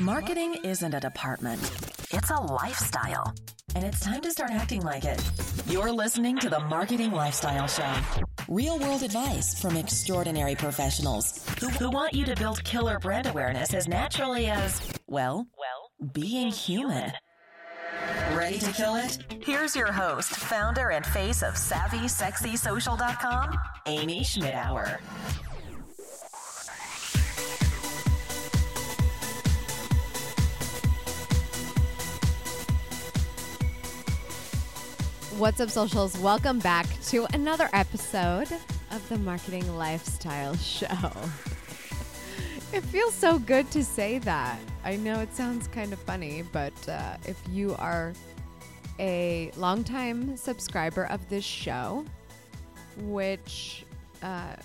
Marketing 0.00 0.54
isn't 0.62 0.94
a 0.94 1.00
department, 1.00 1.60
it's 2.12 2.30
a 2.30 2.40
lifestyle. 2.40 3.34
And 3.74 3.84
it's 3.84 3.98
time 3.98 4.20
to 4.20 4.30
start 4.30 4.52
acting 4.52 4.82
like 4.82 5.04
it. 5.04 5.20
You're 5.66 5.90
listening 5.90 6.38
to 6.38 6.48
the 6.48 6.60
Marketing 6.60 7.10
Lifestyle 7.10 7.66
Show. 7.66 7.92
Real 8.46 8.78
world 8.78 9.02
advice 9.02 9.60
from 9.60 9.76
extraordinary 9.76 10.54
professionals 10.54 11.44
who, 11.58 11.68
who 11.70 11.90
want 11.90 12.14
you 12.14 12.24
to 12.26 12.36
build 12.36 12.62
killer 12.62 13.00
brand 13.00 13.26
awareness 13.26 13.74
as 13.74 13.88
naturally 13.88 14.46
as, 14.46 14.80
well, 15.08 15.48
well, 15.58 15.90
being 16.12 16.52
human. 16.52 17.10
Ready 18.34 18.60
to 18.60 18.70
kill 18.70 18.94
it? 18.94 19.18
Here's 19.42 19.74
your 19.74 19.90
host, 19.90 20.30
founder 20.30 20.90
and 20.90 21.04
face 21.04 21.42
of 21.42 21.54
SavvySexySocial.com, 21.54 23.58
Amy 23.86 24.20
Schmittauer. 24.20 25.00
What's 35.38 35.60
up, 35.60 35.70
socials? 35.70 36.18
Welcome 36.18 36.58
back 36.58 36.84
to 37.10 37.24
another 37.32 37.70
episode 37.72 38.48
of 38.90 39.08
the 39.08 39.18
Marketing 39.18 39.76
Lifestyle 39.76 40.56
Show. 40.56 40.88
It 42.72 42.82
feels 42.82 43.14
so 43.14 43.38
good 43.38 43.70
to 43.70 43.84
say 43.84 44.18
that. 44.18 44.58
I 44.84 44.96
know 44.96 45.20
it 45.20 45.32
sounds 45.34 45.68
kind 45.68 45.92
of 45.92 46.00
funny, 46.00 46.42
but 46.52 46.72
uh, 46.88 47.16
if 47.24 47.40
you 47.48 47.76
are 47.76 48.14
a 48.98 49.52
longtime 49.56 50.36
subscriber 50.36 51.04
of 51.04 51.26
this 51.28 51.44
show, 51.44 52.04
which 53.02 53.84
uh, 54.24 54.56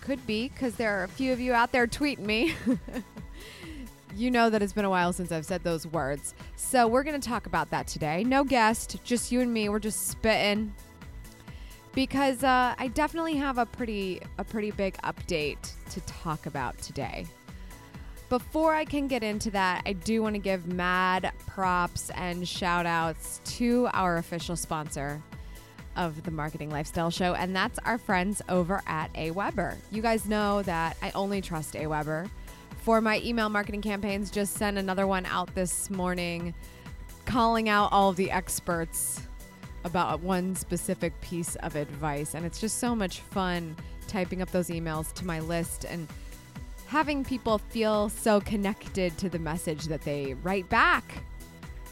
could 0.00 0.26
be 0.26 0.48
because 0.48 0.74
there 0.74 0.98
are 0.98 1.04
a 1.04 1.08
few 1.08 1.32
of 1.32 1.38
you 1.38 1.52
out 1.52 1.70
there 1.70 1.86
tweeting 1.86 2.26
me. 2.26 2.54
you 4.14 4.30
know 4.30 4.50
that 4.50 4.62
it's 4.62 4.72
been 4.72 4.84
a 4.84 4.90
while 4.90 5.12
since 5.12 5.32
I've 5.32 5.46
said 5.46 5.62
those 5.64 5.86
words. 5.86 6.34
So 6.56 6.86
we're 6.86 7.02
going 7.02 7.20
to 7.20 7.28
talk 7.28 7.46
about 7.46 7.70
that 7.70 7.86
today. 7.86 8.24
No 8.24 8.44
guest, 8.44 8.98
just 9.04 9.32
you 9.32 9.40
and 9.40 9.52
me. 9.52 9.68
We're 9.68 9.78
just 9.78 10.08
spitting 10.08 10.74
because 11.94 12.42
uh, 12.42 12.74
I 12.78 12.88
definitely 12.88 13.36
have 13.36 13.58
a 13.58 13.66
pretty 13.66 14.20
a 14.38 14.44
pretty 14.44 14.70
big 14.70 14.96
update 15.02 15.72
to 15.90 16.00
talk 16.02 16.46
about 16.46 16.78
today. 16.78 17.26
Before 18.28 18.74
I 18.74 18.86
can 18.86 19.08
get 19.08 19.22
into 19.22 19.50
that, 19.50 19.82
I 19.84 19.92
do 19.92 20.22
want 20.22 20.34
to 20.36 20.38
give 20.38 20.66
mad 20.66 21.32
props 21.46 22.10
and 22.14 22.48
shout 22.48 22.86
outs 22.86 23.42
to 23.58 23.88
our 23.92 24.16
official 24.16 24.56
sponsor 24.56 25.20
of 25.96 26.22
the 26.22 26.30
Marketing 26.30 26.70
Lifestyle 26.70 27.10
Show, 27.10 27.34
and 27.34 27.54
that's 27.54 27.78
our 27.80 27.98
friends 27.98 28.40
over 28.48 28.82
at 28.86 29.12
AWeber. 29.12 29.76
You 29.90 30.00
guys 30.00 30.26
know 30.26 30.62
that 30.62 30.96
I 31.02 31.10
only 31.10 31.42
trust 31.42 31.74
AWeber 31.74 32.30
for 32.82 33.00
my 33.00 33.20
email 33.20 33.48
marketing 33.48 33.80
campaigns. 33.80 34.30
Just 34.30 34.54
sent 34.54 34.76
another 34.76 35.06
one 35.06 35.24
out 35.26 35.54
this 35.54 35.88
morning 35.88 36.54
calling 37.24 37.68
out 37.68 37.90
all 37.92 38.12
the 38.12 38.30
experts 38.30 39.22
about 39.84 40.20
one 40.20 40.54
specific 40.54 41.18
piece 41.20 41.56
of 41.56 41.76
advice. 41.76 42.34
And 42.34 42.44
it's 42.44 42.60
just 42.60 42.78
so 42.78 42.94
much 42.94 43.20
fun 43.20 43.76
typing 44.08 44.42
up 44.42 44.50
those 44.50 44.68
emails 44.68 45.12
to 45.14 45.26
my 45.26 45.40
list 45.40 45.84
and 45.84 46.08
having 46.86 47.24
people 47.24 47.58
feel 47.58 48.08
so 48.08 48.40
connected 48.40 49.16
to 49.18 49.28
the 49.28 49.38
message 49.38 49.86
that 49.86 50.02
they 50.02 50.34
write 50.42 50.68
back. 50.68 51.22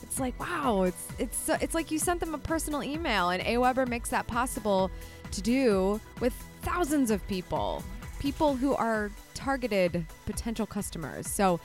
It's 0.03 0.19
like, 0.19 0.39
wow, 0.41 0.83
it's 0.83 1.07
it's 1.19 1.49
it's 1.49 1.75
like 1.75 1.91
you 1.91 1.99
sent 1.99 2.21
them 2.21 2.35
a 2.35 2.39
personal 2.39 2.83
email 2.83 3.31
and 3.31 3.43
AWeber 3.43 3.87
makes 3.87 4.11
that 4.11 4.27
possible 4.27 4.91
to 5.31 5.41
do 5.41 6.01
with 6.21 6.33
thousands 6.63 7.13
of 7.13 7.27
people 7.29 7.85
people 8.21 8.55
who 8.55 8.75
are 8.77 9.11
targeted 9.35 10.07
potential 10.27 10.67
customers. 10.67 11.27
So 11.27 11.59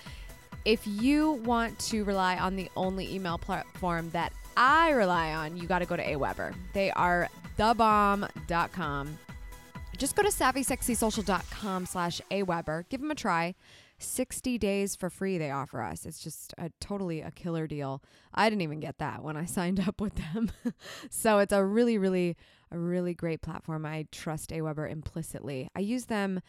if 0.64 0.88
you 0.88 1.34
want 1.34 1.78
to 1.80 2.04
rely 2.04 2.38
on 2.38 2.56
the 2.56 2.72
only 2.76 3.14
email 3.14 3.38
platform 3.38 4.10
that 4.12 4.34
I 4.58 4.90
rely 4.92 5.34
on, 5.34 5.58
you 5.58 5.68
got 5.68 5.80
to 5.80 5.86
go 5.86 5.96
to 5.96 6.04
AWeber. 6.04 6.56
They 6.74 6.90
are 6.92 7.30
thebomb.com. 7.60 9.20
Just 9.98 10.16
go 10.16 10.24
to 10.24 10.30
savvysexysocial.com 10.30 11.86
slash 11.86 12.22
AWeber. 12.32 12.90
Give 12.90 13.02
them 13.02 13.12
a 13.12 13.16
try. 13.16 13.54
60 13.98 14.58
days 14.58 14.96
for 14.96 15.10
free 15.10 15.38
they 15.38 15.52
offer 15.52 15.82
us. 15.82 16.06
It's 16.06 16.20
just 16.20 16.54
a 16.58 16.70
totally 16.82 17.22
a 17.22 17.32
killer 17.32 17.68
deal. 17.68 18.02
I 18.34 18.50
didn't 18.50 18.62
even 18.62 18.80
get 18.80 18.98
that 18.98 19.24
when 19.24 19.38
I 19.38 19.46
signed 19.46 19.86
up 19.86 20.02
with 20.02 20.16
them. 20.16 20.52
so 21.10 21.40
it's 21.40 21.54
a 21.54 21.64
really, 21.64 21.98
really, 21.98 22.36
a 22.72 22.78
really 22.78 23.14
great 23.14 23.42
platform. 23.42 23.86
I 23.86 24.08
trust 24.12 24.50
AWeber 24.50 24.90
implicitly. 24.90 25.70
I 25.76 25.80
use 25.80 26.06
them 26.06 26.42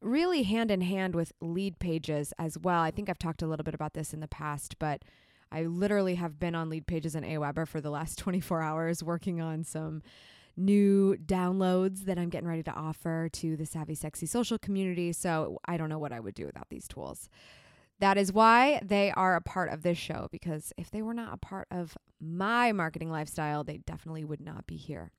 really 0.00 0.42
hand 0.42 0.70
in 0.70 0.80
hand 0.80 1.14
with 1.14 1.32
Leadpages 1.40 2.32
as 2.38 2.58
well. 2.58 2.82
I 2.82 2.90
think 2.90 3.08
I've 3.08 3.18
talked 3.18 3.42
a 3.42 3.46
little 3.46 3.64
bit 3.64 3.74
about 3.74 3.94
this 3.94 4.12
in 4.12 4.20
the 4.20 4.28
past, 4.28 4.78
but 4.78 5.02
I 5.50 5.62
literally 5.64 6.16
have 6.16 6.38
been 6.38 6.54
on 6.54 6.70
Leadpages 6.70 7.14
and 7.14 7.24
AWeber 7.24 7.66
for 7.68 7.80
the 7.80 7.90
last 7.90 8.18
24 8.18 8.62
hours 8.62 9.02
working 9.02 9.40
on 9.40 9.64
some 9.64 10.02
new 10.56 11.16
downloads 11.16 12.04
that 12.04 12.18
I'm 12.18 12.28
getting 12.28 12.48
ready 12.48 12.62
to 12.64 12.72
offer 12.72 13.28
to 13.32 13.56
the 13.56 13.64
Savvy 13.64 13.94
Sexy 13.94 14.26
social 14.26 14.58
community. 14.58 15.12
So 15.12 15.58
I 15.64 15.76
don't 15.76 15.88
know 15.88 15.98
what 15.98 16.12
I 16.12 16.20
would 16.20 16.34
do 16.34 16.46
without 16.46 16.68
these 16.68 16.86
tools. 16.86 17.28
That 18.00 18.18
is 18.18 18.32
why 18.32 18.80
they 18.84 19.12
are 19.12 19.36
a 19.36 19.40
part 19.40 19.70
of 19.70 19.82
this 19.82 19.96
show 19.96 20.28
because 20.32 20.72
if 20.76 20.90
they 20.90 21.02
were 21.02 21.14
not 21.14 21.32
a 21.32 21.36
part 21.36 21.68
of 21.70 21.96
my 22.20 22.72
marketing 22.72 23.10
lifestyle, 23.10 23.62
they 23.62 23.78
definitely 23.78 24.24
would 24.24 24.40
not 24.40 24.66
be 24.66 24.76
here 24.76 25.12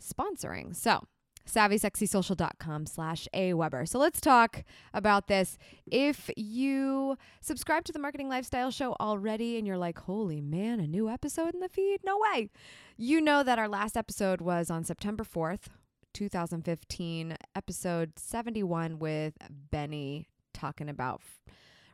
sponsoring. 0.00 0.74
So 0.74 1.04
savvysexysocial.com 1.48 2.86
slash 2.86 3.26
aweber. 3.34 3.88
So 3.88 3.98
let's 3.98 4.20
talk 4.20 4.64
about 4.92 5.28
this. 5.28 5.58
If 5.86 6.30
you 6.36 7.16
subscribe 7.40 7.84
to 7.86 7.92
the 7.92 7.98
Marketing 7.98 8.28
Lifestyle 8.28 8.70
Show 8.70 8.96
already 9.00 9.56
and 9.56 9.66
you're 9.66 9.78
like, 9.78 9.98
holy 9.98 10.40
man, 10.40 10.80
a 10.80 10.86
new 10.86 11.08
episode 11.08 11.54
in 11.54 11.60
the 11.60 11.68
feed? 11.68 12.00
No 12.04 12.18
way. 12.18 12.50
You 12.96 13.20
know 13.20 13.42
that 13.42 13.58
our 13.58 13.68
last 13.68 13.96
episode 13.96 14.40
was 14.40 14.70
on 14.70 14.84
September 14.84 15.24
4th, 15.24 15.68
2015, 16.14 17.36
episode 17.54 18.12
71 18.18 18.98
with 18.98 19.34
Benny 19.70 20.28
talking 20.52 20.88
about 20.88 21.22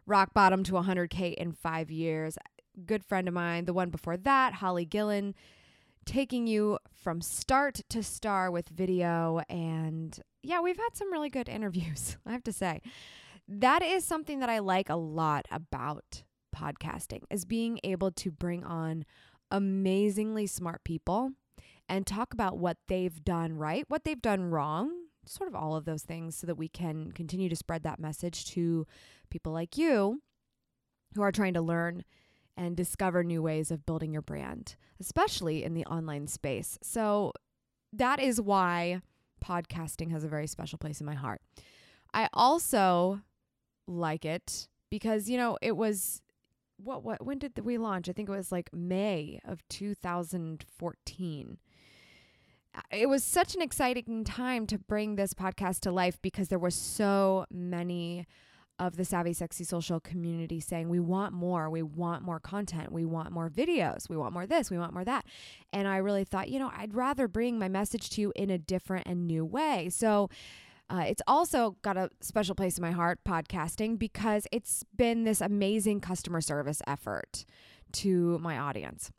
rock 0.06 0.34
bottom 0.34 0.65
to 0.65 0.72
100K 0.72 1.34
in 1.34 1.53
five 1.53 1.91
years. 1.91 2.38
Good 2.86 3.04
friend 3.04 3.28
of 3.28 3.34
mine. 3.34 3.66
The 3.66 3.72
one 3.72 3.91
before 3.91 4.16
that, 4.16 4.54
Holly 4.54 4.84
Gillen 4.84 5.34
taking 6.04 6.47
you 6.47 6.78
from 6.92 7.20
start 7.20 7.81
to 7.91 8.03
star 8.03 8.50
with 8.50 8.69
video. 8.69 9.41
And 9.48 10.19
yeah, 10.42 10.60
we've 10.60 10.76
had 10.76 10.94
some 10.94 11.12
really 11.12 11.31
good 11.31 11.48
interviews, 11.48 12.16
I 12.26 12.32
have 12.32 12.44
to 12.44 12.53
say. 12.53 12.81
That 13.47 13.82
is 13.82 14.04
something 14.04 14.41
that 14.41 14.48
I 14.48 14.60
like 14.60 14.88
a 14.88 14.97
lot 14.97 15.47
about 15.50 16.22
podcasting 16.54 17.22
is 17.31 17.44
being 17.44 17.78
able 17.84 18.10
to 18.12 18.31
bring 18.31 18.65
on 18.65 19.04
amazingly 19.50 20.47
smart 20.47 20.82
people 20.84 21.32
and 21.88 22.06
talk 22.06 22.32
about 22.32 22.59
what 22.59 22.78
they've 22.88 23.22
done 23.25 23.56
right, 23.59 23.84
what 23.88 24.04
they've 24.04 24.22
done 24.22 24.50
wrong, 24.50 24.91
sort 25.26 25.48
of 25.48 25.54
all 25.54 25.76
of 25.76 25.84
those 25.84 26.03
things 26.03 26.36
so 26.36 26.47
that 26.47 26.56
we 26.56 26.69
can 26.69 27.12
continue 27.12 27.48
to 27.48 27.56
spread 27.56 27.82
that 27.82 28.00
message 28.00 28.47
to 28.47 28.86
people 29.31 29.53
like 29.53 29.76
you 29.76 30.21
who 31.15 31.22
are 31.22 31.32
trying 31.32 31.54
to 31.54 31.60
learn 31.60 32.04
and 32.56 32.76
discover 32.76 33.25
new 33.25 33.42
ways 33.42 33.70
of 33.70 33.87
building 33.87 34.12
your 34.12 34.22
brand, 34.22 34.76
especially 35.00 35.65
in 35.65 35.75
the 35.75 35.84
online 35.87 36.26
space. 36.26 36.78
So 36.82 37.32
that 37.92 38.20
is 38.20 38.41
why 38.41 39.00
podcasting 39.44 40.10
has 40.10 40.25
a 40.25 40.28
very 40.28 40.47
special 40.47 40.78
place 40.78 41.00
in 41.00 41.06
my 41.06 41.15
heart. 41.15 41.41
I 42.12 42.28
also 42.32 43.20
like 43.87 44.25
it 44.25 44.69
because, 44.91 45.28
you 45.28 45.37
know, 45.37 45.59
it 45.60 45.76
was 45.76 46.22
what 46.76 47.04
what 47.04 47.25
when 47.25 47.38
did 47.38 47.59
we 47.65 47.78
launch? 47.78 48.09
I 48.09 48.12
think 48.12 48.28
it 48.28 48.32
was 48.32 48.50
like 48.50 48.72
May 48.72 49.41
of 49.44 49.66
2014 49.69 51.59
uh, 52.75 52.81
it 52.91 53.09
was 53.09 53.22
such 53.22 53.54
an 53.54 53.62
exciting 53.62 54.25
time 54.25 54.66
to 54.66 54.78
bring 54.78 55.16
this 55.16 55.34
podcast 55.34 55.81
to 55.81 55.92
life 55.92 56.21
because 56.22 56.48
there 56.48 56.59
were 56.59 56.71
so 56.71 57.47
many 57.50 58.26
of 58.79 58.97
the 58.97 59.05
Savvy 59.05 59.33
Sexy 59.33 59.65
Social 59.65 60.01
community 60.01 60.61
saying, 60.61 60.89
we 60.89 61.01
want 61.01 61.33
more, 61.33 61.71
we 61.71 61.83
want 61.83 62.22
more 62.22 62.41
content, 62.41 62.91
we 62.91 63.04
want 63.04 63.31
more 63.31 63.48
videos, 63.48 64.09
we 64.09 64.16
want 64.16 64.33
more 64.33 64.47
this, 64.47 64.71
we 64.71 64.78
want 64.78 64.93
more 64.93 65.04
that. 65.04 65.25
And 65.72 65.87
I 65.87 65.98
really 65.98 66.25
thought, 66.25 66.48
you 66.48 66.59
know, 66.59 66.72
I'd 66.77 66.95
rather 66.95 67.28
bring 67.28 67.59
my 67.59 67.69
message 67.69 68.10
to 68.10 68.21
you 68.21 68.33
in 68.34 68.51
a 68.51 68.59
different 68.59 69.07
and 69.07 69.27
new 69.27 69.45
way. 69.45 69.89
So, 69.91 70.28
uh, 70.91 71.04
it's 71.07 71.22
also 71.27 71.77
got 71.81 71.97
a 71.97 72.10
special 72.21 72.54
place 72.54 72.77
in 72.77 72.83
my 72.83 72.91
heart, 72.91 73.21
podcasting, 73.27 73.98
because 73.98 74.47
it's 74.53 74.84
been 74.95 75.25
this 75.25 75.41
amazing 75.41 76.01
customer 76.01 76.43
service 76.43 76.83
effort 76.87 77.47
to 77.93 78.39
my 78.41 78.59
audience. 78.59 79.10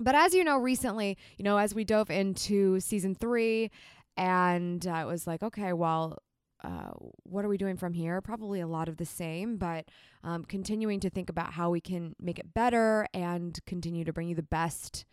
But 0.00 0.16
as 0.16 0.34
you 0.34 0.42
know, 0.42 0.58
recently, 0.58 1.16
you 1.36 1.44
know, 1.44 1.56
as 1.58 1.72
we 1.72 1.84
dove 1.84 2.10
into 2.10 2.80
season 2.80 3.14
three, 3.14 3.70
and 4.16 4.84
uh, 4.84 5.04
it 5.04 5.06
was 5.06 5.26
like, 5.26 5.42
okay, 5.42 5.72
well, 5.72 6.18
uh, 6.64 6.92
what 7.24 7.44
are 7.44 7.48
we 7.48 7.58
doing 7.58 7.76
from 7.76 7.92
here? 7.92 8.20
Probably 8.20 8.60
a 8.60 8.66
lot 8.66 8.88
of 8.88 8.96
the 8.96 9.04
same, 9.04 9.56
but 9.56 9.86
um, 10.22 10.44
continuing 10.44 11.00
to 11.00 11.10
think 11.10 11.28
about 11.28 11.52
how 11.52 11.70
we 11.70 11.80
can 11.80 12.14
make 12.20 12.38
it 12.38 12.54
better 12.54 13.06
and 13.12 13.58
continue 13.66 14.04
to 14.04 14.12
bring 14.12 14.28
you 14.28 14.34
the 14.34 14.42
best 14.42 15.04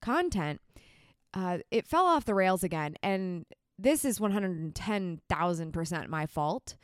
content. 0.00 0.60
Uh, 1.34 1.58
it 1.70 1.86
fell 1.86 2.06
off 2.06 2.24
the 2.24 2.34
rails 2.34 2.62
again, 2.62 2.96
and 3.02 3.46
this 3.78 4.04
is 4.04 4.20
110,000% 4.20 6.08
my 6.08 6.26
fault. 6.26 6.76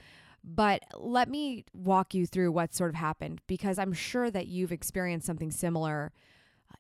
But 0.43 0.83
let 0.95 1.29
me 1.29 1.65
walk 1.73 2.15
you 2.15 2.27
through 2.27 2.53
what 2.53 2.75
sort 2.75 2.91
of 2.91 2.97
happened 2.97 3.41
because 3.47 3.79
I'm 3.79 3.93
sure 3.93 4.31
that 4.31 4.47
you've 4.47 4.73
experienced 4.73 5.27
something 5.27 5.51
similar 5.51 6.13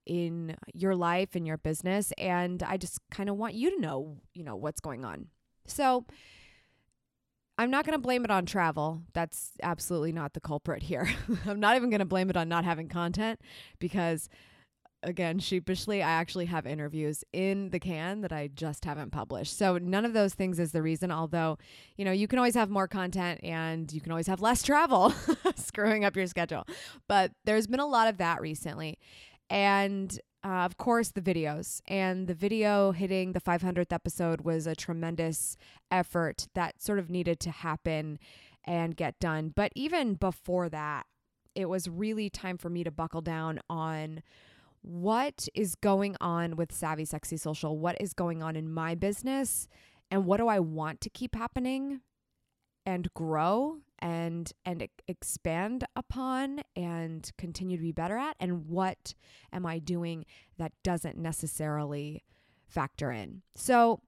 in 0.06 0.56
your 0.72 0.94
life 0.94 1.36
in 1.36 1.44
your 1.44 1.58
business 1.58 2.12
and 2.18 2.62
I 2.62 2.76
just 2.76 2.98
kind 3.10 3.28
of 3.28 3.36
want 3.36 3.54
you 3.54 3.74
to 3.74 3.80
know, 3.80 4.16
you 4.32 4.42
know, 4.42 4.56
what's 4.56 4.80
going 4.80 5.04
on. 5.04 5.26
So, 5.66 6.06
I'm 7.58 7.70
not 7.70 7.84
going 7.84 7.98
to 7.98 8.02
blame 8.02 8.24
it 8.24 8.30
on 8.30 8.46
travel. 8.46 9.02
That's 9.12 9.50
absolutely 9.62 10.12
not 10.12 10.32
the 10.32 10.40
culprit 10.40 10.84
here. 10.84 11.10
I'm 11.46 11.58
not 11.58 11.74
even 11.76 11.90
going 11.90 11.98
to 11.98 12.06
blame 12.06 12.30
it 12.30 12.36
on 12.36 12.48
not 12.48 12.64
having 12.64 12.88
content 12.88 13.40
because 13.80 14.28
again, 15.02 15.38
sheepishly, 15.38 16.02
I 16.02 16.10
actually 16.10 16.46
have 16.46 16.66
interviews 16.66 17.24
in 17.32 17.70
the 17.70 17.78
can 17.78 18.20
that 18.22 18.32
I 18.32 18.48
just 18.48 18.84
haven't 18.84 19.10
published. 19.10 19.56
So 19.56 19.78
none 19.78 20.04
of 20.04 20.12
those 20.12 20.34
things 20.34 20.58
is 20.58 20.72
the 20.72 20.82
reason, 20.82 21.10
although, 21.10 21.58
you 21.96 22.04
know, 22.04 22.12
you 22.12 22.26
can 22.26 22.38
always 22.38 22.54
have 22.54 22.70
more 22.70 22.88
content 22.88 23.40
and 23.42 23.92
you 23.92 24.00
can 24.00 24.12
always 24.12 24.26
have 24.26 24.40
less 24.40 24.62
travel 24.62 25.12
screwing 25.56 26.04
up 26.04 26.16
your 26.16 26.26
schedule. 26.26 26.64
But 27.08 27.32
there's 27.44 27.66
been 27.66 27.80
a 27.80 27.86
lot 27.86 28.08
of 28.08 28.18
that 28.18 28.40
recently. 28.40 28.98
And 29.50 30.18
uh, 30.48 30.64
of 30.64 30.78
course, 30.78 31.10
the 31.10 31.20
videos. 31.20 31.82
And 31.86 32.26
the 32.26 32.34
video 32.34 32.92
hitting 32.92 33.32
the 33.32 33.40
500th 33.40 33.92
episode 33.92 34.40
was 34.42 34.66
a 34.66 34.74
tremendous 34.74 35.58
effort 35.90 36.48
that 36.54 36.80
sort 36.80 36.98
of 36.98 37.10
needed 37.10 37.38
to 37.40 37.50
happen 37.50 38.18
and 38.64 38.96
get 38.96 39.20
done. 39.20 39.52
But 39.54 39.72
even 39.74 40.14
before 40.14 40.70
that, 40.70 41.04
it 41.54 41.68
was 41.68 41.88
really 41.88 42.30
time 42.30 42.56
for 42.56 42.70
me 42.70 42.82
to 42.82 42.90
buckle 42.90 43.20
down 43.20 43.60
on 43.68 44.22
what 44.80 45.48
is 45.54 45.74
going 45.74 46.16
on 46.20 46.56
with 46.56 46.72
Savvy 46.72 47.04
Sexy 47.04 47.36
Social, 47.36 47.78
what 47.78 48.00
is 48.00 48.14
going 48.14 48.42
on 48.42 48.56
in 48.56 48.72
my 48.72 48.94
business, 48.94 49.68
and 50.10 50.24
what 50.24 50.38
do 50.38 50.48
I 50.48 50.60
want 50.60 51.02
to 51.02 51.10
keep 51.10 51.34
happening 51.34 52.00
and 52.86 53.12
grow 53.14 53.78
and 54.00 54.52
and 54.64 54.86
expand 55.08 55.84
upon 55.96 56.60
and 56.76 57.30
continue 57.36 57.76
to 57.76 57.82
be 57.82 57.92
better 57.92 58.16
at 58.16 58.36
and 58.38 58.66
what 58.68 59.14
am 59.52 59.66
I 59.66 59.78
doing 59.78 60.24
that 60.56 60.72
doesn't 60.84 61.18
necessarily 61.18 62.24
factor 62.68 63.10
in. 63.10 63.42
So 63.56 64.00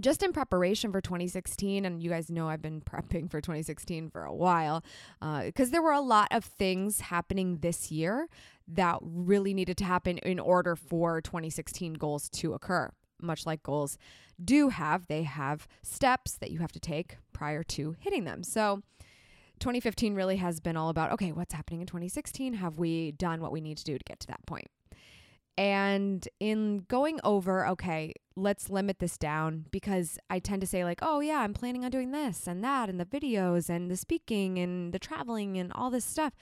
just 0.00 0.22
in 0.22 0.32
preparation 0.32 0.90
for 0.90 1.00
2016, 1.00 1.84
and 1.84 2.02
you 2.02 2.08
guys 2.08 2.30
know 2.30 2.48
I've 2.48 2.62
been 2.62 2.80
prepping 2.90 3.30
for 3.30 3.40
2016 3.40 4.10
for 4.10 4.24
a 4.24 4.34
while, 4.34 4.84
because 5.20 5.68
uh, 5.68 5.72
there 5.72 5.82
were 5.82 5.92
a 5.92 6.00
lot 6.00 6.28
of 6.30 6.44
things 6.44 7.00
happening 7.00 7.58
this 7.58 7.90
year 7.90 8.28
that 8.68 8.98
really 9.02 9.52
needed 9.52 9.76
to 9.78 9.84
happen 9.84 10.18
in 10.18 10.38
order 10.38 10.76
for 10.76 11.20
2016 11.20 11.94
goals 11.94 12.28
to 12.30 12.54
occur. 12.54 12.90
Much 13.20 13.46
like 13.46 13.62
goals 13.62 13.98
do 14.42 14.70
have, 14.70 15.06
they 15.06 15.22
have 15.22 15.68
steps 15.82 16.32
that 16.34 16.50
you 16.50 16.58
have 16.58 16.72
to 16.72 16.80
take 16.80 17.18
prior 17.42 17.64
to 17.64 17.96
hitting 17.98 18.22
them. 18.22 18.44
So, 18.44 18.82
2015 19.58 20.14
really 20.14 20.36
has 20.36 20.60
been 20.60 20.76
all 20.76 20.90
about 20.90 21.10
okay, 21.10 21.32
what's 21.32 21.52
happening 21.52 21.80
in 21.80 21.88
2016? 21.88 22.54
Have 22.54 22.78
we 22.78 23.10
done 23.10 23.40
what 23.40 23.50
we 23.50 23.60
need 23.60 23.78
to 23.78 23.84
do 23.84 23.98
to 23.98 24.04
get 24.04 24.20
to 24.20 24.28
that 24.28 24.46
point? 24.46 24.68
And 25.58 26.28
in 26.38 26.84
going 26.86 27.18
over, 27.24 27.66
okay, 27.66 28.14
let's 28.36 28.70
limit 28.70 29.00
this 29.00 29.18
down 29.18 29.66
because 29.72 30.20
I 30.30 30.38
tend 30.38 30.60
to 30.60 30.68
say, 30.68 30.84
like, 30.84 31.00
oh, 31.02 31.18
yeah, 31.18 31.40
I'm 31.40 31.52
planning 31.52 31.84
on 31.84 31.90
doing 31.90 32.12
this 32.12 32.46
and 32.46 32.62
that, 32.62 32.88
and 32.88 33.00
the 33.00 33.04
videos 33.04 33.68
and 33.68 33.90
the 33.90 33.96
speaking 33.96 34.60
and 34.60 34.94
the 34.94 35.00
traveling 35.00 35.58
and 35.58 35.72
all 35.74 35.90
this 35.90 36.04
stuff. 36.04 36.32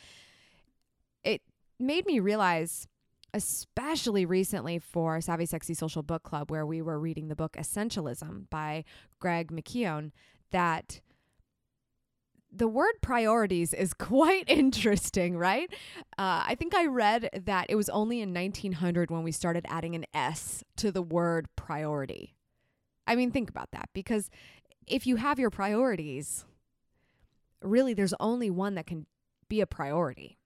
It 1.24 1.40
made 1.78 2.04
me 2.04 2.20
realize, 2.20 2.86
especially 3.32 4.26
recently 4.26 4.78
for 4.78 5.22
Savvy 5.22 5.46
Sexy 5.46 5.72
Social 5.72 6.02
Book 6.02 6.24
Club, 6.24 6.50
where 6.50 6.66
we 6.66 6.82
were 6.82 7.00
reading 7.00 7.28
the 7.28 7.36
book 7.36 7.56
Essentialism 7.58 8.50
by 8.50 8.84
Greg 9.18 9.50
McKeown, 9.50 10.12
that 10.50 11.00
the 12.52 12.68
word 12.68 12.94
priorities 13.00 13.72
is 13.72 13.94
quite 13.98 14.44
interesting, 14.48 15.36
right? 15.36 15.70
Uh, 16.18 16.44
I 16.46 16.56
think 16.58 16.74
I 16.74 16.86
read 16.86 17.30
that 17.44 17.66
it 17.68 17.76
was 17.76 17.88
only 17.88 18.20
in 18.20 18.34
1900 18.34 19.10
when 19.10 19.22
we 19.22 19.32
started 19.32 19.64
adding 19.68 19.94
an 19.94 20.04
S 20.12 20.64
to 20.76 20.90
the 20.90 21.02
word 21.02 21.48
priority. 21.56 22.34
I 23.06 23.16
mean, 23.16 23.30
think 23.30 23.50
about 23.50 23.70
that 23.72 23.88
because 23.92 24.30
if 24.86 25.06
you 25.06 25.16
have 25.16 25.38
your 25.38 25.50
priorities, 25.50 26.44
really 27.62 27.94
there's 27.94 28.14
only 28.20 28.50
one 28.50 28.74
that 28.74 28.86
can 28.86 29.06
be 29.48 29.60
a 29.60 29.66
priority. 29.66 30.38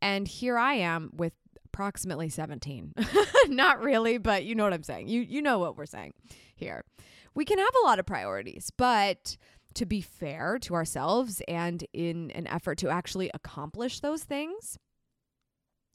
And 0.00 0.28
here 0.28 0.58
I 0.58 0.74
am 0.74 1.10
with 1.14 1.32
approximately 1.64 2.28
17. 2.28 2.94
Not 3.48 3.80
really, 3.80 4.18
but 4.18 4.44
you 4.44 4.54
know 4.54 4.64
what 4.64 4.72
I'm 4.72 4.82
saying. 4.82 5.08
You 5.08 5.22
you 5.22 5.42
know 5.42 5.58
what 5.58 5.76
we're 5.76 5.86
saying 5.86 6.14
here. 6.54 6.84
We 7.34 7.44
can 7.44 7.58
have 7.58 7.74
a 7.82 7.86
lot 7.86 7.98
of 7.98 8.06
priorities, 8.06 8.70
but 8.76 9.36
to 9.74 9.86
be 9.86 10.00
fair 10.00 10.58
to 10.60 10.74
ourselves 10.74 11.42
and 11.48 11.84
in 11.92 12.30
an 12.32 12.46
effort 12.46 12.78
to 12.78 12.88
actually 12.88 13.30
accomplish 13.34 14.00
those 14.00 14.22
things, 14.22 14.78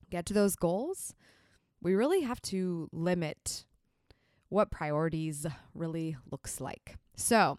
get 0.10 0.26
to 0.26 0.34
those 0.34 0.56
goals, 0.56 1.16
we 1.82 1.96
really 1.96 2.22
have 2.22 2.42
to 2.42 2.90
limit 2.92 3.66
what 4.50 4.72
priorities 4.72 5.46
really 5.74 6.18
looks 6.30 6.60
like. 6.60 6.98
So, 7.16 7.58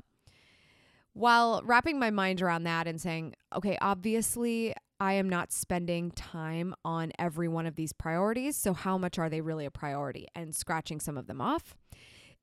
while 1.12 1.62
wrapping 1.64 1.98
my 1.98 2.10
mind 2.10 2.40
around 2.42 2.64
that 2.64 2.86
and 2.86 3.00
saying, 3.00 3.34
okay, 3.54 3.76
obviously 3.80 4.74
I 5.00 5.14
am 5.14 5.28
not 5.28 5.52
spending 5.52 6.10
time 6.10 6.74
on 6.84 7.12
every 7.18 7.48
one 7.48 7.66
of 7.66 7.74
these 7.74 7.92
priorities. 7.92 8.56
So, 8.56 8.74
how 8.74 8.98
much 8.98 9.18
are 9.18 9.30
they 9.30 9.40
really 9.40 9.64
a 9.64 9.70
priority? 9.70 10.26
And 10.34 10.54
scratching 10.54 11.00
some 11.00 11.16
of 11.16 11.26
them 11.26 11.40
off. 11.40 11.76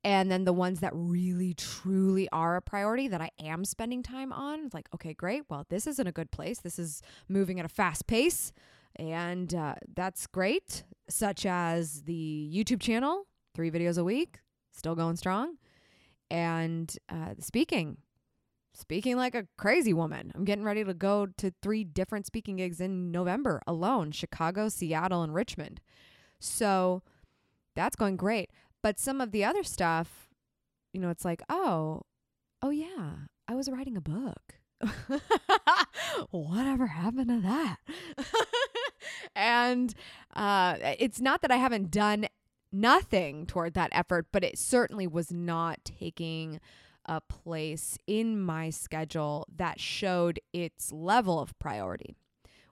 And 0.04 0.30
then 0.30 0.44
the 0.44 0.52
ones 0.52 0.80
that 0.80 0.92
really, 0.94 1.54
truly 1.54 2.28
are 2.30 2.56
a 2.56 2.62
priority 2.62 3.08
that 3.08 3.20
I 3.20 3.30
am 3.40 3.64
spending 3.64 4.02
time 4.02 4.32
on, 4.32 4.70
like, 4.72 4.88
okay, 4.94 5.12
great. 5.12 5.42
Well, 5.48 5.66
this 5.68 5.86
isn't 5.86 6.06
a 6.06 6.12
good 6.12 6.30
place. 6.30 6.60
This 6.60 6.78
is 6.78 7.02
moving 7.28 7.58
at 7.58 7.66
a 7.66 7.68
fast 7.68 8.06
pace. 8.06 8.52
And 8.96 9.54
uh, 9.54 9.74
that's 9.94 10.26
great, 10.26 10.84
such 11.08 11.44
as 11.46 12.02
the 12.02 12.50
YouTube 12.52 12.80
channel, 12.80 13.26
three 13.54 13.70
videos 13.70 13.98
a 13.98 14.04
week, 14.04 14.38
still 14.72 14.94
going 14.94 15.16
strong. 15.16 15.56
And 16.30 16.94
uh, 17.08 17.34
speaking, 17.40 17.98
speaking 18.72 19.16
like 19.16 19.34
a 19.34 19.46
crazy 19.56 19.92
woman. 19.92 20.30
I'm 20.34 20.44
getting 20.44 20.64
ready 20.64 20.84
to 20.84 20.94
go 20.94 21.26
to 21.38 21.52
three 21.62 21.84
different 21.84 22.26
speaking 22.26 22.56
gigs 22.56 22.80
in 22.80 23.10
November 23.10 23.60
alone 23.66 24.12
Chicago, 24.12 24.68
Seattle, 24.68 25.22
and 25.22 25.34
Richmond. 25.34 25.80
So 26.38 27.02
that's 27.74 27.96
going 27.96 28.16
great. 28.16 28.50
But 28.82 28.98
some 28.98 29.20
of 29.20 29.32
the 29.32 29.44
other 29.44 29.62
stuff, 29.62 30.28
you 30.92 31.00
know, 31.00 31.10
it's 31.10 31.24
like, 31.24 31.42
oh, 31.48 32.02
oh 32.62 32.70
yeah, 32.70 33.12
I 33.46 33.54
was 33.54 33.68
writing 33.70 33.96
a 33.96 34.00
book. 34.00 34.54
Whatever 36.30 36.86
happened 36.86 37.28
to 37.28 37.40
that? 37.40 37.76
and 39.36 39.94
uh, 40.34 40.76
it's 40.98 41.20
not 41.20 41.42
that 41.42 41.50
I 41.50 41.56
haven't 41.56 41.90
done 41.90 42.26
nothing 42.70 43.46
toward 43.46 43.74
that 43.74 43.90
effort, 43.92 44.26
but 44.32 44.44
it 44.44 44.58
certainly 44.58 45.06
was 45.06 45.32
not 45.32 45.84
taking 45.84 46.60
a 47.06 47.20
place 47.20 47.98
in 48.06 48.38
my 48.40 48.70
schedule 48.70 49.46
that 49.54 49.80
showed 49.80 50.38
its 50.52 50.92
level 50.92 51.40
of 51.40 51.58
priority 51.58 52.16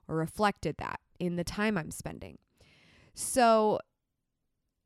or 0.07 0.15
reflected 0.15 0.77
that 0.77 0.99
in 1.19 1.35
the 1.35 1.43
time 1.43 1.77
I'm 1.77 1.91
spending. 1.91 2.37
So 3.15 3.79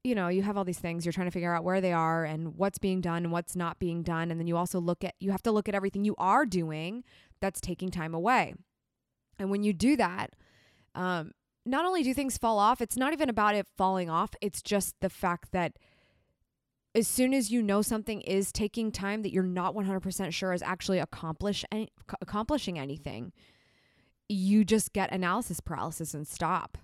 you 0.04 0.16
know, 0.16 0.30
you 0.30 0.42
have 0.42 0.58
all 0.58 0.64
these 0.64 0.80
things, 0.80 1.06
you're 1.06 1.14
trying 1.14 1.28
to 1.28 1.32
figure 1.32 1.54
out 1.54 1.64
where 1.64 1.82
they 1.82 1.94
are 1.94 2.26
and 2.26 2.58
what's 2.58 2.80
being 2.80 3.02
done 3.02 3.24
and 3.24 3.32
what's 3.32 3.56
not 3.56 3.78
being 3.80 4.02
done. 4.02 4.32
And 4.32 4.40
then 4.40 4.48
you 4.48 4.58
also 4.58 4.80
look 4.80 5.04
at, 5.04 5.14
you 5.20 5.32
have 5.32 5.44
to 5.44 5.52
look 5.52 5.70
at 5.70 5.76
everything 5.76 6.06
you 6.06 6.16
are 6.18 6.46
doing 6.46 7.04
that's 7.40 7.62
taking 7.62 7.92
time 7.92 8.14
away. 8.14 8.56
And 9.38 9.52
when 9.52 9.64
you 9.64 9.74
do 9.74 9.96
that, 9.98 10.36
um, 10.96 11.32
not 11.66 11.86
only 11.86 12.02
do 12.04 12.14
things 12.14 12.38
fall 12.38 12.58
off, 12.58 12.82
it's 12.82 12.98
not 12.98 13.14
even 13.14 13.30
about 13.30 13.56
it 13.56 13.68
falling 13.78 14.10
off, 14.10 14.32
it's 14.42 14.62
just 14.62 14.96
the 15.02 15.10
fact 15.10 15.52
that 15.52 15.74
as 16.94 17.08
soon 17.08 17.34
as 17.34 17.52
you 17.52 17.62
know 17.62 17.82
something 17.82 18.22
is 18.22 18.52
taking 18.52 18.92
time 18.92 19.22
that 19.22 19.32
you're 19.32 19.44
not 19.44 19.74
100% 19.76 20.34
sure 20.34 20.52
is 20.52 20.62
actually 20.62 21.00
accomplish 21.00 21.64
any, 21.72 21.90
accomplishing 22.22 22.78
anything, 22.78 23.32
you 24.28 24.66
just 24.66 24.94
get 24.94 25.12
analysis 25.14 25.60
paralysis 25.60 26.14
and 26.14 26.28
stop. 26.28 26.78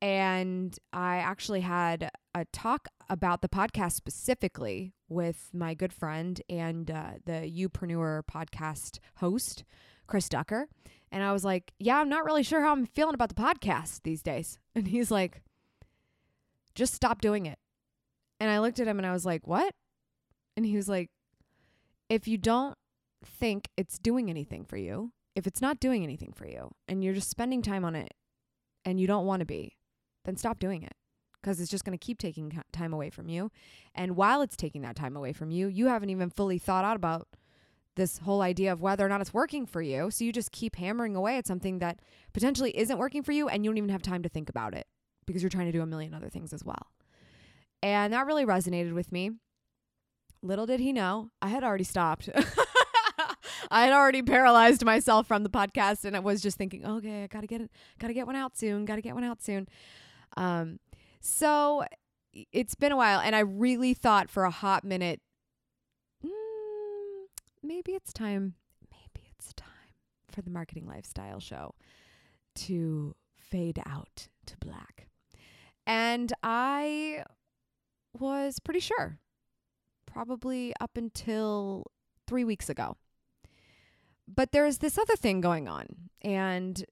And 0.00 0.78
I 0.92 1.16
actually 1.16 1.62
had 1.62 2.10
a 2.34 2.44
talk 2.52 2.88
about 3.08 3.42
the 3.42 3.48
podcast 3.48 3.92
specifically 3.92 4.94
with 5.08 5.50
my 5.52 5.74
good 5.74 5.92
friend 5.92 6.40
and 6.48 6.90
uh, 6.90 7.12
the 7.24 7.50
Youpreneur 7.50 8.22
podcast 8.30 8.98
host, 9.16 9.64
Chris 10.06 10.28
Ducker. 10.28 10.68
And 11.10 11.22
I 11.22 11.32
was 11.32 11.44
like, 11.44 11.72
Yeah, 11.78 11.98
I'm 11.98 12.08
not 12.08 12.24
really 12.24 12.42
sure 12.42 12.62
how 12.62 12.72
I'm 12.72 12.86
feeling 12.86 13.14
about 13.14 13.28
the 13.28 13.34
podcast 13.34 14.02
these 14.02 14.22
days. 14.22 14.58
And 14.74 14.86
he's 14.86 15.10
like, 15.10 15.42
Just 16.74 16.94
stop 16.94 17.20
doing 17.20 17.46
it. 17.46 17.58
And 18.38 18.50
I 18.50 18.60
looked 18.60 18.78
at 18.78 18.86
him 18.86 18.98
and 18.98 19.06
I 19.06 19.12
was 19.12 19.26
like, 19.26 19.46
What? 19.46 19.74
And 20.56 20.64
he 20.64 20.76
was 20.76 20.88
like, 20.88 21.10
If 22.08 22.28
you 22.28 22.38
don't 22.38 22.76
think 23.24 23.68
it's 23.76 23.98
doing 23.98 24.30
anything 24.30 24.64
for 24.64 24.76
you, 24.76 25.12
if 25.34 25.46
it's 25.46 25.60
not 25.60 25.80
doing 25.80 26.04
anything 26.04 26.32
for 26.32 26.46
you, 26.46 26.70
and 26.86 27.02
you're 27.02 27.14
just 27.14 27.30
spending 27.30 27.62
time 27.62 27.84
on 27.84 27.96
it 27.96 28.12
and 28.84 29.00
you 29.00 29.06
don't 29.06 29.26
want 29.26 29.40
to 29.40 29.46
be, 29.46 29.77
then 30.28 30.36
stop 30.36 30.58
doing 30.58 30.82
it 30.82 30.92
because 31.40 31.58
it's 31.58 31.70
just 31.70 31.84
going 31.84 31.96
to 31.96 32.04
keep 32.04 32.18
taking 32.18 32.52
time 32.72 32.92
away 32.92 33.08
from 33.08 33.28
you. 33.28 33.50
And 33.94 34.14
while 34.14 34.42
it's 34.42 34.56
taking 34.56 34.82
that 34.82 34.94
time 34.94 35.16
away 35.16 35.32
from 35.32 35.50
you, 35.50 35.68
you 35.68 35.86
haven't 35.86 36.10
even 36.10 36.28
fully 36.28 36.58
thought 36.58 36.84
out 36.84 36.96
about 36.96 37.28
this 37.96 38.18
whole 38.18 38.42
idea 38.42 38.72
of 38.72 38.82
whether 38.82 39.04
or 39.04 39.08
not 39.08 39.20
it's 39.20 39.32
working 39.32 39.64
for 39.66 39.80
you. 39.80 40.10
So 40.10 40.24
you 40.24 40.32
just 40.32 40.52
keep 40.52 40.76
hammering 40.76 41.16
away 41.16 41.38
at 41.38 41.46
something 41.46 41.78
that 41.78 42.00
potentially 42.34 42.76
isn't 42.76 42.98
working 42.98 43.22
for 43.22 43.32
you 43.32 43.48
and 43.48 43.64
you 43.64 43.70
don't 43.70 43.78
even 43.78 43.88
have 43.88 44.02
time 44.02 44.22
to 44.22 44.28
think 44.28 44.50
about 44.50 44.74
it 44.74 44.86
because 45.26 45.42
you're 45.42 45.50
trying 45.50 45.66
to 45.66 45.72
do 45.72 45.82
a 45.82 45.86
million 45.86 46.12
other 46.12 46.28
things 46.28 46.52
as 46.52 46.62
well. 46.62 46.88
And 47.82 48.12
that 48.12 48.26
really 48.26 48.44
resonated 48.44 48.92
with 48.92 49.10
me. 49.10 49.30
Little 50.42 50.66
did 50.66 50.78
he 50.78 50.92
know, 50.92 51.30
I 51.40 51.48
had 51.48 51.64
already 51.64 51.84
stopped. 51.84 52.28
I 53.70 53.84
had 53.84 53.92
already 53.92 54.22
paralyzed 54.22 54.84
myself 54.84 55.26
from 55.26 55.42
the 55.42 55.50
podcast 55.50 56.04
and 56.04 56.14
I 56.14 56.20
was 56.20 56.40
just 56.40 56.56
thinking, 56.56 56.86
okay, 56.86 57.24
I 57.24 57.26
gotta 57.26 57.46
get 57.46 57.60
it, 57.60 57.70
gotta 57.98 58.14
get 58.14 58.26
one 58.26 58.36
out 58.36 58.56
soon, 58.56 58.84
gotta 58.84 59.02
get 59.02 59.14
one 59.14 59.24
out 59.24 59.42
soon. 59.42 59.68
Um, 60.36 60.78
so 61.20 61.84
it's 62.52 62.74
been 62.74 62.92
a 62.92 62.96
while, 62.96 63.20
and 63.20 63.34
I 63.34 63.40
really 63.40 63.94
thought 63.94 64.30
for 64.30 64.44
a 64.44 64.50
hot 64.50 64.84
minute, 64.84 65.20
mm, 66.24 66.30
maybe 67.62 67.92
it's 67.92 68.12
time, 68.12 68.54
maybe 68.90 69.26
it's 69.36 69.52
time 69.54 69.68
for 70.30 70.42
the 70.42 70.50
marketing 70.50 70.86
lifestyle 70.86 71.40
show 71.40 71.74
to 72.54 73.14
fade 73.36 73.80
out 73.86 74.28
to 74.46 74.56
black. 74.58 75.08
And 75.86 76.32
I 76.42 77.24
was 78.18 78.58
pretty 78.58 78.80
sure, 78.80 79.18
probably 80.06 80.74
up 80.80 80.96
until 80.96 81.86
three 82.26 82.44
weeks 82.44 82.68
ago. 82.68 82.96
But 84.26 84.52
there's 84.52 84.78
this 84.78 84.98
other 84.98 85.16
thing 85.16 85.40
going 85.40 85.66
on, 85.66 85.86
and 86.20 86.84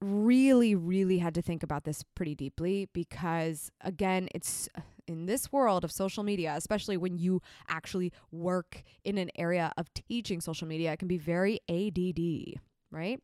really, 0.00 0.74
really 0.74 1.18
had 1.18 1.34
to 1.34 1.42
think 1.42 1.62
about 1.62 1.84
this 1.84 2.04
pretty 2.14 2.34
deeply 2.34 2.88
because, 2.92 3.70
again, 3.82 4.28
it's 4.34 4.68
uh, 4.76 4.80
in 5.06 5.26
this 5.26 5.52
world 5.52 5.84
of 5.84 5.92
social 5.92 6.22
media, 6.22 6.54
especially 6.56 6.96
when 6.96 7.18
you 7.18 7.42
actually 7.68 8.12
work 8.30 8.82
in 9.04 9.18
an 9.18 9.30
area 9.36 9.72
of 9.76 9.92
teaching 9.92 10.40
social 10.40 10.66
media, 10.66 10.92
it 10.92 10.98
can 10.98 11.08
be 11.08 11.18
very 11.18 11.60
ADD, 11.68 12.60
right? 12.90 13.20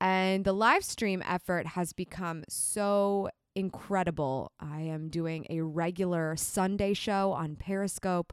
And 0.00 0.44
the 0.44 0.52
live 0.52 0.84
stream 0.84 1.22
effort 1.26 1.66
has 1.66 1.92
become 1.92 2.44
so 2.48 3.28
incredible. 3.54 4.52
I 4.60 4.82
am 4.82 5.08
doing 5.08 5.46
a 5.50 5.60
regular 5.60 6.36
Sunday 6.36 6.94
show 6.94 7.32
on 7.32 7.56
Periscope 7.56 8.32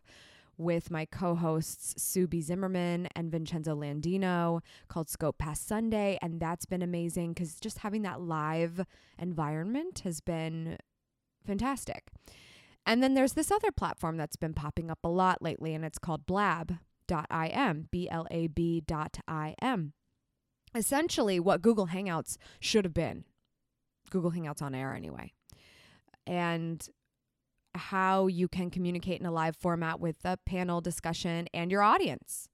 with 0.58 0.92
my 0.92 1.06
co 1.06 1.36
hosts, 1.36 2.02
Sue 2.02 2.28
B. 2.28 2.42
Zimmerman 2.42 3.08
and 3.16 3.32
Vincenzo 3.32 3.76
Landino, 3.76 4.62
called 4.88 5.10
Scope 5.10 5.38
Past 5.38 5.68
Sunday. 5.68 6.18
And 6.22 6.40
that's 6.40 6.66
been 6.66 6.82
amazing 6.82 7.34
because 7.34 7.60
just 7.60 7.80
having 7.80 8.04
that 8.04 8.22
live 8.22 8.86
environment 9.20 10.00
has 10.00 10.22
been 10.22 10.78
fantastic. 11.46 12.08
And 12.86 13.02
then 13.02 13.16
there's 13.16 13.34
this 13.34 13.52
other 13.52 13.72
platform 13.72 14.18
that's 14.18 14.36
been 14.36 14.54
popping 14.54 14.92
up 14.92 15.00
a 15.04 15.10
lot 15.10 15.42
lately, 15.42 15.74
and 15.74 15.84
it's 15.84 15.98
called 15.98 16.26
blab.im, 16.26 17.88
B 17.92 18.10
L 18.10 18.28
A 18.30 18.48
B 18.48 18.82
dot 18.82 19.20
I 19.28 19.56
M. 19.62 19.94
Essentially, 20.76 21.40
what 21.40 21.62
Google 21.62 21.88
Hangouts 21.88 22.38
should 22.60 22.86
have 22.86 22.94
been. 22.94 23.24
Google 24.12 24.32
Hangouts 24.32 24.62
on 24.62 24.76
air, 24.76 24.94
anyway. 24.94 25.34
And 26.28 26.88
how 27.76 28.28
you 28.28 28.48
can 28.48 28.70
communicate 28.70 29.20
in 29.20 29.26
a 29.26 29.32
live 29.32 29.56
format 29.56 30.00
with 30.00 30.22
the 30.22 30.40
panel 30.46 30.82
discussion 30.82 31.48
and 31.54 31.72
your 31.72 31.82
audience 31.82 32.50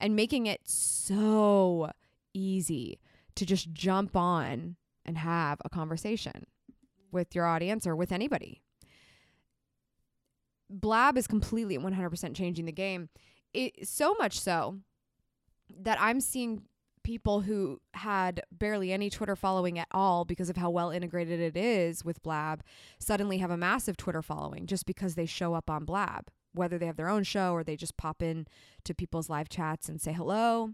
and 0.00 0.14
making 0.14 0.46
it 0.46 0.60
so 0.64 1.90
easy 2.34 3.00
to 3.34 3.46
just 3.46 3.72
jump 3.72 4.16
on 4.16 4.76
and 5.04 5.18
have 5.18 5.60
a 5.64 5.68
conversation 5.68 6.46
with 7.12 7.34
your 7.34 7.46
audience 7.46 7.86
or 7.86 7.96
with 7.96 8.12
anybody. 8.12 8.62
Blab 10.68 11.16
is 11.16 11.26
completely 11.26 11.78
100% 11.78 12.34
changing 12.34 12.66
the 12.66 12.72
game. 12.72 13.08
It, 13.54 13.88
so 13.88 14.14
much 14.14 14.38
so 14.40 14.80
that 15.80 15.98
I'm 16.00 16.20
seeing 16.20 16.62
people 17.06 17.42
who 17.42 17.80
had 17.94 18.42
barely 18.50 18.92
any 18.92 19.08
Twitter 19.08 19.36
following 19.36 19.78
at 19.78 19.86
all 19.92 20.24
because 20.24 20.50
of 20.50 20.56
how 20.56 20.68
well 20.68 20.90
integrated 20.90 21.38
it 21.38 21.56
is 21.56 22.04
with 22.04 22.20
Blab 22.20 22.64
suddenly 22.98 23.38
have 23.38 23.52
a 23.52 23.56
massive 23.56 23.96
Twitter 23.96 24.22
following 24.22 24.66
just 24.66 24.84
because 24.86 25.14
they 25.14 25.24
show 25.24 25.54
up 25.54 25.70
on 25.70 25.84
Blab, 25.84 26.32
whether 26.52 26.78
they 26.78 26.86
have 26.86 26.96
their 26.96 27.08
own 27.08 27.22
show 27.22 27.52
or 27.52 27.62
they 27.62 27.76
just 27.76 27.96
pop 27.96 28.22
in 28.22 28.48
to 28.82 28.92
people's 28.92 29.30
live 29.30 29.48
chats 29.48 29.88
and 29.88 30.00
say 30.00 30.12
hello, 30.12 30.72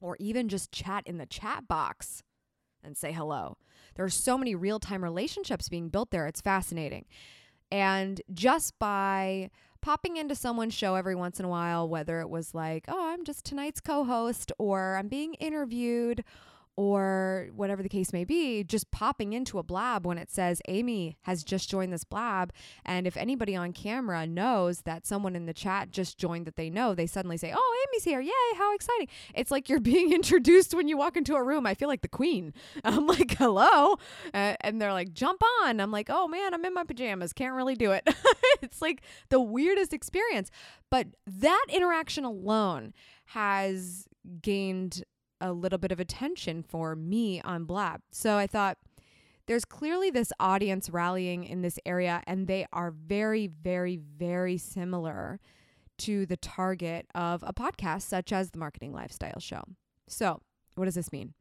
or 0.00 0.16
even 0.20 0.48
just 0.48 0.70
chat 0.70 1.02
in 1.04 1.18
the 1.18 1.26
chat 1.26 1.66
box 1.66 2.22
and 2.84 2.96
say 2.96 3.10
hello. 3.10 3.56
There 3.96 4.04
are 4.04 4.08
so 4.08 4.38
many 4.38 4.54
real 4.54 4.78
time 4.78 5.02
relationships 5.02 5.68
being 5.68 5.88
built 5.88 6.12
there. 6.12 6.28
It's 6.28 6.40
fascinating. 6.40 7.06
And 7.72 8.20
just 8.32 8.78
by 8.78 9.50
popping 9.80 10.16
into 10.16 10.34
someone's 10.34 10.74
show 10.74 10.94
every 10.94 11.14
once 11.14 11.38
in 11.38 11.44
a 11.44 11.48
while, 11.48 11.88
whether 11.88 12.20
it 12.20 12.28
was 12.28 12.54
like, 12.54 12.84
oh, 12.88 13.10
I'm 13.10 13.24
just 13.24 13.44
tonight's 13.44 13.80
co 13.80 14.04
host, 14.04 14.52
or 14.58 14.96
I'm 14.96 15.08
being 15.08 15.34
interviewed, 15.34 16.24
or 16.76 17.48
whatever 17.54 17.82
the 17.82 17.88
case 17.88 18.12
may 18.12 18.24
be, 18.24 18.64
just 18.64 18.90
popping 18.90 19.32
into 19.32 19.58
a 19.58 19.62
blab 19.62 20.06
when 20.06 20.18
it 20.18 20.30
says 20.30 20.62
Amy 20.68 21.16
has 21.22 21.44
just 21.44 21.68
joined 21.68 21.92
this 21.92 22.04
blab. 22.04 22.52
And 22.84 23.06
if 23.06 23.16
anybody 23.16 23.54
on 23.54 23.72
camera 23.72 24.26
knows 24.26 24.82
that 24.82 25.06
someone 25.06 25.36
in 25.36 25.46
the 25.46 25.52
chat 25.52 25.90
just 25.90 26.18
joined 26.18 26.46
that 26.46 26.56
they 26.56 26.70
know, 26.70 26.94
they 26.94 27.06
suddenly 27.06 27.36
say, 27.36 27.52
Oh, 27.54 27.86
Amy's 27.88 28.04
here. 28.04 28.20
Yay, 28.20 28.56
how 28.56 28.74
exciting. 28.74 29.08
It's 29.34 29.50
like 29.50 29.68
you're 29.68 29.80
being 29.90 30.12
introduced 30.12 30.74
when 30.74 30.88
you 30.88 30.96
walk 30.96 31.16
into 31.16 31.34
a 31.34 31.42
room. 31.42 31.66
I 31.66 31.74
feel 31.74 31.88
like 31.88 32.02
the 32.02 32.08
queen. 32.08 32.54
I'm 32.84 33.06
like, 33.06 33.36
Hello. 33.36 33.96
Uh, 34.32 34.54
and 34.60 34.80
they're 34.80 34.92
like, 34.92 35.12
Jump 35.12 35.42
on. 35.62 35.80
I'm 35.80 35.90
like, 35.90 36.08
Oh 36.08 36.28
man, 36.28 36.54
I'm 36.54 36.64
in 36.64 36.74
my 36.74 36.84
pajamas. 36.84 37.32
Can't 37.32 37.54
really 37.54 37.74
do 37.74 37.92
it. 37.92 38.08
it's 38.62 38.80
like 38.80 39.02
the 39.28 39.40
weirdest 39.40 39.92
experience. 39.92 40.50
But 40.90 41.08
that 41.26 41.66
interaction 41.68 42.24
alone 42.24 42.94
has 43.26 44.08
gained 44.42 45.04
a 45.40 45.52
little 45.52 45.78
bit 45.78 45.92
of 45.92 46.00
attention 46.00 46.62
for 46.62 46.94
me 46.94 47.40
on 47.42 47.64
Blab. 47.64 48.02
So 48.10 48.36
I 48.36 48.46
thought 48.46 48.78
there's 49.46 49.64
clearly 49.64 50.10
this 50.10 50.32
audience 50.38 50.90
rallying 50.90 51.44
in 51.44 51.62
this 51.62 51.78
area, 51.84 52.22
and 52.26 52.46
they 52.46 52.66
are 52.72 52.90
very, 52.92 53.46
very, 53.48 53.96
very 53.96 54.56
similar 54.58 55.40
to 55.98 56.24
the 56.26 56.36
target 56.36 57.06
of 57.14 57.42
a 57.46 57.52
podcast 57.52 58.02
such 58.02 58.32
as 58.32 58.50
the 58.50 58.58
Marketing 58.58 58.92
Lifestyle 58.92 59.40
Show. 59.40 59.62
So, 60.08 60.40
what 60.76 60.84
does 60.84 60.94
this 60.94 61.12
mean? 61.12 61.34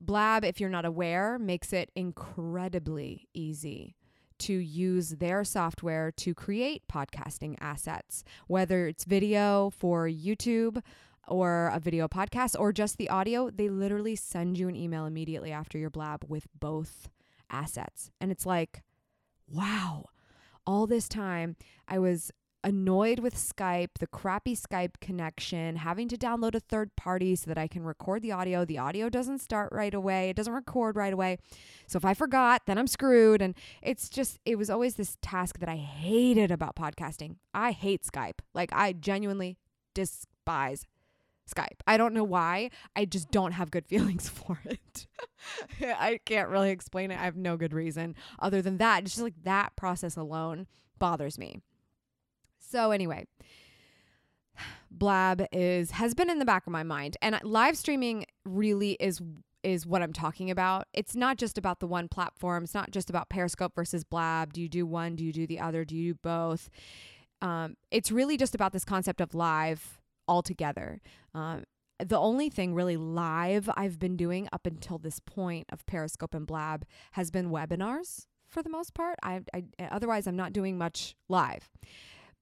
Blab, 0.00 0.44
if 0.44 0.60
you're 0.60 0.68
not 0.68 0.84
aware, 0.84 1.38
makes 1.38 1.72
it 1.72 1.90
incredibly 1.94 3.28
easy 3.34 3.96
to 4.40 4.52
use 4.52 5.10
their 5.10 5.44
software 5.44 6.10
to 6.10 6.34
create 6.34 6.82
podcasting 6.92 7.56
assets, 7.60 8.24
whether 8.48 8.88
it's 8.88 9.04
video 9.04 9.70
for 9.70 10.08
YouTube 10.08 10.82
or 11.28 11.70
a 11.72 11.80
video 11.80 12.08
podcast 12.08 12.58
or 12.58 12.72
just 12.72 12.98
the 12.98 13.08
audio, 13.08 13.50
they 13.50 13.68
literally 13.68 14.16
send 14.16 14.58
you 14.58 14.68
an 14.68 14.76
email 14.76 15.06
immediately 15.06 15.52
after 15.52 15.78
your 15.78 15.90
blab 15.90 16.24
with 16.28 16.46
both 16.58 17.08
assets. 17.50 18.10
And 18.20 18.30
it's 18.32 18.46
like, 18.46 18.82
wow, 19.48 20.06
all 20.66 20.86
this 20.86 21.08
time 21.08 21.56
I 21.88 21.98
was 21.98 22.32
annoyed 22.64 23.18
with 23.18 23.34
Skype, 23.34 23.98
the 23.98 24.06
crappy 24.06 24.54
Skype 24.54 25.00
connection, 25.00 25.76
having 25.76 26.08
to 26.08 26.16
download 26.16 26.54
a 26.54 26.60
third 26.60 26.94
party 26.96 27.34
so 27.34 27.48
that 27.48 27.58
I 27.58 27.66
can 27.66 27.82
record 27.82 28.22
the 28.22 28.32
audio. 28.32 28.64
The 28.64 28.78
audio 28.78 29.08
doesn't 29.08 29.38
start 29.38 29.70
right 29.72 29.92
away, 29.92 30.30
it 30.30 30.36
doesn't 30.36 30.52
record 30.52 30.96
right 30.96 31.12
away. 31.12 31.38
So 31.86 31.96
if 31.96 32.04
I 32.04 32.14
forgot, 32.14 32.62
then 32.66 32.78
I'm 32.78 32.86
screwed. 32.86 33.42
And 33.42 33.54
it's 33.82 34.08
just, 34.08 34.38
it 34.44 34.56
was 34.56 34.70
always 34.70 34.94
this 34.94 35.16
task 35.22 35.58
that 35.58 35.68
I 35.68 35.76
hated 35.76 36.50
about 36.50 36.76
podcasting. 36.76 37.36
I 37.52 37.72
hate 37.72 38.04
Skype. 38.04 38.40
Like, 38.54 38.72
I 38.72 38.92
genuinely 38.92 39.58
despise 39.94 40.86
Skype. 41.52 41.80
I 41.86 41.96
don't 41.96 42.14
know 42.14 42.24
why. 42.24 42.70
I 42.96 43.04
just 43.04 43.30
don't 43.30 43.52
have 43.52 43.70
good 43.70 43.86
feelings 43.92 44.28
for 44.28 44.60
it. 44.64 45.06
I 45.80 46.20
can't 46.24 46.48
really 46.48 46.70
explain 46.70 47.10
it. 47.10 47.18
I 47.18 47.24
have 47.24 47.36
no 47.36 47.56
good 47.56 47.72
reason 47.72 48.14
other 48.38 48.62
than 48.62 48.78
that. 48.78 49.02
It's 49.02 49.12
just 49.12 49.22
like 49.22 49.42
that 49.44 49.76
process 49.76 50.16
alone 50.16 50.66
bothers 50.98 51.38
me. 51.38 51.60
So 52.58 52.90
anyway, 52.90 53.26
Blab 54.90 55.46
is 55.52 55.92
has 55.92 56.14
been 56.14 56.30
in 56.30 56.38
the 56.38 56.44
back 56.44 56.66
of 56.66 56.72
my 56.72 56.82
mind 56.82 57.16
and 57.20 57.38
live 57.42 57.76
streaming 57.76 58.26
really 58.44 58.92
is 58.92 59.20
is 59.62 59.86
what 59.86 60.02
I'm 60.02 60.12
talking 60.12 60.50
about. 60.50 60.88
It's 60.92 61.14
not 61.14 61.36
just 61.36 61.56
about 61.56 61.78
the 61.80 61.86
one 61.86 62.08
platform. 62.08 62.64
It's 62.64 62.74
not 62.74 62.90
just 62.90 63.08
about 63.10 63.28
Periscope 63.28 63.74
versus 63.74 64.02
Blab. 64.02 64.52
Do 64.52 64.60
you 64.60 64.68
do 64.68 64.84
one? 64.84 65.14
Do 65.14 65.24
you 65.24 65.32
do 65.32 65.46
the 65.46 65.60
other? 65.60 65.84
Do 65.84 65.96
you 65.96 66.14
do 66.14 66.18
both? 66.22 66.68
Um, 67.40 67.76
it's 67.90 68.10
really 68.10 68.36
just 68.36 68.54
about 68.54 68.72
this 68.72 68.84
concept 68.84 69.20
of 69.20 69.34
live 69.34 70.00
altogether. 70.28 71.00
Um, 71.34 71.64
the 71.98 72.18
only 72.18 72.48
thing 72.48 72.74
really 72.74 72.96
live 72.96 73.70
I've 73.76 73.98
been 73.98 74.16
doing 74.16 74.48
up 74.52 74.66
until 74.66 74.98
this 74.98 75.20
point 75.20 75.66
of 75.70 75.86
Periscope 75.86 76.34
and 76.34 76.46
Blab 76.46 76.84
has 77.12 77.30
been 77.30 77.50
webinars 77.50 78.26
for 78.48 78.62
the 78.62 78.70
most 78.70 78.94
part. 78.94 79.18
I, 79.22 79.40
I 79.54 79.64
otherwise 79.90 80.26
I'm 80.26 80.36
not 80.36 80.52
doing 80.52 80.76
much 80.76 81.14
live. 81.28 81.70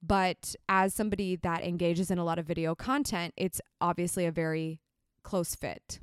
But 0.03 0.55
as 0.69 0.95
somebody 0.95 1.37
that 1.37 1.63
engages 1.63 2.11
in 2.11 2.19
a 2.19 2.25
lot 2.25 2.39
of 2.39 2.47
video 2.47 2.75
content, 2.75 3.35
it's 3.37 3.61
obviously 3.81 4.25
a 4.25 4.33
very 4.33 4.81
close 5.23 5.55
fit. 5.55 6.01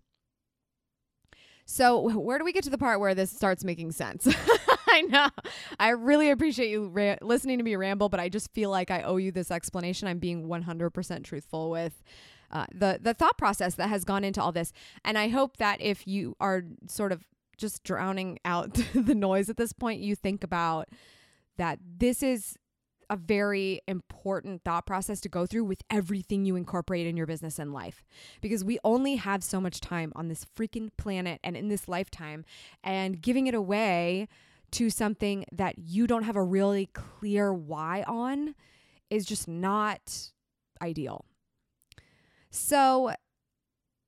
So, 1.65 2.17
where 2.17 2.37
do 2.37 2.45
we 2.45 2.53
get 2.53 2.63
to 2.65 2.69
the 2.69 2.77
part 2.77 2.99
where 2.99 3.15
this 3.15 3.31
starts 3.31 3.63
making 3.63 3.91
sense? 3.91 4.25
I 4.97 5.01
know. 5.01 5.29
I 5.79 5.89
really 5.89 6.31
appreciate 6.31 6.69
you 6.69 6.87
ra- 6.87 7.17
listening 7.21 7.59
to 7.59 7.63
me 7.63 7.75
ramble, 7.75 8.09
but 8.09 8.19
I 8.19 8.29
just 8.29 8.51
feel 8.53 8.71
like 8.71 8.89
I 8.89 9.03
owe 9.03 9.17
you 9.17 9.31
this 9.31 9.51
explanation. 9.51 10.07
I'm 10.07 10.17
being 10.19 10.47
100% 10.47 11.23
truthful 11.23 11.69
with 11.69 12.01
uh, 12.49 12.65
the 12.73 12.97
the 13.01 13.13
thought 13.13 13.37
process 13.37 13.75
that 13.75 13.89
has 13.89 14.05
gone 14.05 14.23
into 14.23 14.41
all 14.41 14.51
this. 14.51 14.71
And 15.03 15.17
I 15.17 15.27
hope 15.27 15.57
that 15.57 15.81
if 15.81 16.07
you 16.07 16.35
are 16.39 16.63
sort 16.87 17.11
of 17.11 17.25
just 17.57 17.83
drowning 17.83 18.39
out 18.45 18.73
the 18.95 19.15
noise 19.15 19.49
at 19.49 19.57
this 19.57 19.73
point, 19.73 20.01
you 20.01 20.15
think 20.15 20.43
about 20.43 20.89
that 21.57 21.79
this 21.97 22.23
is 22.23 22.57
a 23.09 23.15
very 23.15 23.81
important 23.87 24.63
thought 24.63 24.85
process 24.85 25.21
to 25.21 25.29
go 25.29 25.45
through 25.45 25.63
with 25.63 25.81
everything 25.89 26.45
you 26.45 26.55
incorporate 26.55 27.07
in 27.07 27.15
your 27.15 27.25
business 27.25 27.57
and 27.57 27.73
life 27.73 28.03
because 28.41 28.65
we 28.65 28.77
only 28.83 29.15
have 29.15 29.43
so 29.43 29.61
much 29.61 29.79
time 29.79 30.11
on 30.13 30.27
this 30.27 30.45
freaking 30.57 30.89
planet 30.97 31.39
and 31.41 31.55
in 31.55 31.69
this 31.69 31.87
lifetime 31.87 32.43
and 32.83 33.21
giving 33.21 33.47
it 33.47 33.53
away 33.53 34.27
to 34.71 34.89
something 34.89 35.45
that 35.51 35.77
you 35.77 36.07
don't 36.07 36.23
have 36.23 36.35
a 36.35 36.43
really 36.43 36.87
clear 36.87 37.53
why 37.53 38.03
on 38.07 38.55
is 39.09 39.25
just 39.25 39.47
not 39.47 40.31
ideal. 40.81 41.25
So, 42.49 43.13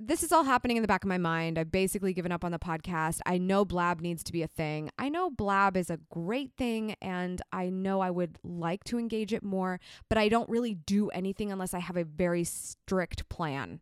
this 0.01 0.23
is 0.23 0.31
all 0.31 0.45
happening 0.45 0.77
in 0.77 0.81
the 0.81 0.87
back 0.87 1.03
of 1.03 1.09
my 1.09 1.17
mind. 1.17 1.59
I've 1.59 1.73
basically 1.73 2.13
given 2.13 2.31
up 2.31 2.45
on 2.45 2.53
the 2.53 2.59
podcast. 2.59 3.19
I 3.25 3.37
know 3.37 3.65
Blab 3.65 3.99
needs 3.99 4.23
to 4.23 4.31
be 4.31 4.41
a 4.41 4.47
thing. 4.47 4.89
I 4.97 5.09
know 5.09 5.29
Blab 5.29 5.75
is 5.75 5.89
a 5.89 5.99
great 6.09 6.51
thing 6.57 6.95
and 7.01 7.41
I 7.51 7.69
know 7.69 7.99
I 7.99 8.09
would 8.09 8.37
like 8.41 8.85
to 8.85 8.97
engage 8.97 9.33
it 9.33 9.43
more, 9.43 9.81
but 10.07 10.17
I 10.17 10.29
don't 10.29 10.49
really 10.49 10.73
do 10.73 11.09
anything 11.09 11.51
unless 11.51 11.73
I 11.73 11.79
have 11.79 11.97
a 11.97 12.05
very 12.05 12.45
strict 12.45 13.27
plan. 13.27 13.81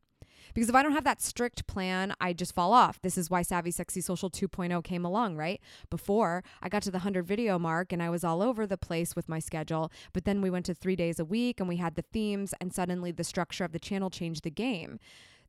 Because 0.57 0.69
if 0.69 0.75
I 0.75 0.81
don't 0.81 0.93
have 0.93 1.03
that 1.03 1.21
strict 1.21 1.67
plan, 1.67 2.15
I 2.19 2.33
just 2.33 2.55
fall 2.55 2.73
off. 2.73 2.99
This 3.03 3.15
is 3.15 3.29
why 3.29 3.43
Savvy 3.43 3.69
Sexy 3.69 4.01
Social 4.01 4.27
2.0 4.27 4.83
came 4.83 5.05
along, 5.05 5.37
right? 5.37 5.61
Before 5.91 6.43
I 6.63 6.67
got 6.67 6.81
to 6.81 6.89
the 6.89 6.97
100 6.97 7.27
video 7.27 7.59
mark 7.59 7.93
and 7.93 8.01
I 8.01 8.09
was 8.09 8.23
all 8.23 8.41
over 8.41 8.65
the 8.65 8.75
place 8.75 9.15
with 9.15 9.29
my 9.29 9.37
schedule, 9.37 9.91
but 10.13 10.25
then 10.25 10.41
we 10.41 10.49
went 10.49 10.65
to 10.65 10.73
three 10.73 10.95
days 10.95 11.19
a 11.19 11.25
week 11.25 11.59
and 11.59 11.69
we 11.69 11.75
had 11.75 11.93
the 11.93 12.01
themes, 12.11 12.55
and 12.59 12.73
suddenly 12.73 13.11
the 13.11 13.23
structure 13.23 13.65
of 13.65 13.71
the 13.71 13.77
channel 13.77 14.09
changed 14.09 14.43
the 14.43 14.49
game. 14.49 14.97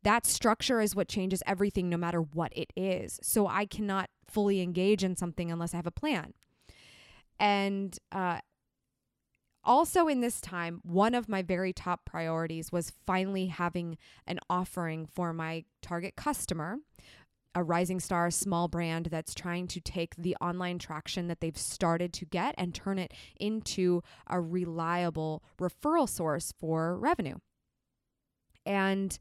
That 0.02 0.26
structure 0.26 0.82
is 0.82 0.94
what 0.94 1.08
changes 1.08 1.42
everything, 1.46 1.88
no 1.88 1.96
matter 1.96 2.20
what 2.20 2.52
it 2.54 2.70
is. 2.76 3.18
So 3.22 3.46
I 3.46 3.64
cannot 3.64 4.10
fully 4.30 4.60
engage 4.60 5.02
in 5.02 5.16
something 5.16 5.50
unless 5.50 5.72
I 5.72 5.78
have 5.78 5.86
a 5.86 5.90
plan. 5.90 6.34
And 7.40 7.98
uh, 8.12 8.40
also, 9.64 10.08
in 10.08 10.20
this 10.20 10.40
time, 10.40 10.80
one 10.82 11.14
of 11.14 11.28
my 11.28 11.42
very 11.42 11.72
top 11.72 12.04
priorities 12.04 12.72
was 12.72 12.92
finally 13.06 13.46
having 13.46 13.98
an 14.26 14.38
offering 14.48 15.06
for 15.06 15.32
my 15.32 15.64
target 15.82 16.16
customer, 16.16 16.78
a 17.54 17.62
rising 17.62 18.00
star 18.00 18.30
small 18.30 18.68
brand 18.68 19.06
that's 19.06 19.34
trying 19.34 19.66
to 19.68 19.80
take 19.80 20.14
the 20.16 20.36
online 20.40 20.78
traction 20.78 21.26
that 21.28 21.40
they've 21.40 21.56
started 21.56 22.12
to 22.12 22.24
get 22.24 22.54
and 22.56 22.74
turn 22.74 22.98
it 22.98 23.12
into 23.38 24.02
a 24.28 24.40
reliable 24.40 25.42
referral 25.60 26.08
source 26.08 26.52
for 26.58 26.96
revenue. 26.96 27.36
And 28.64 29.18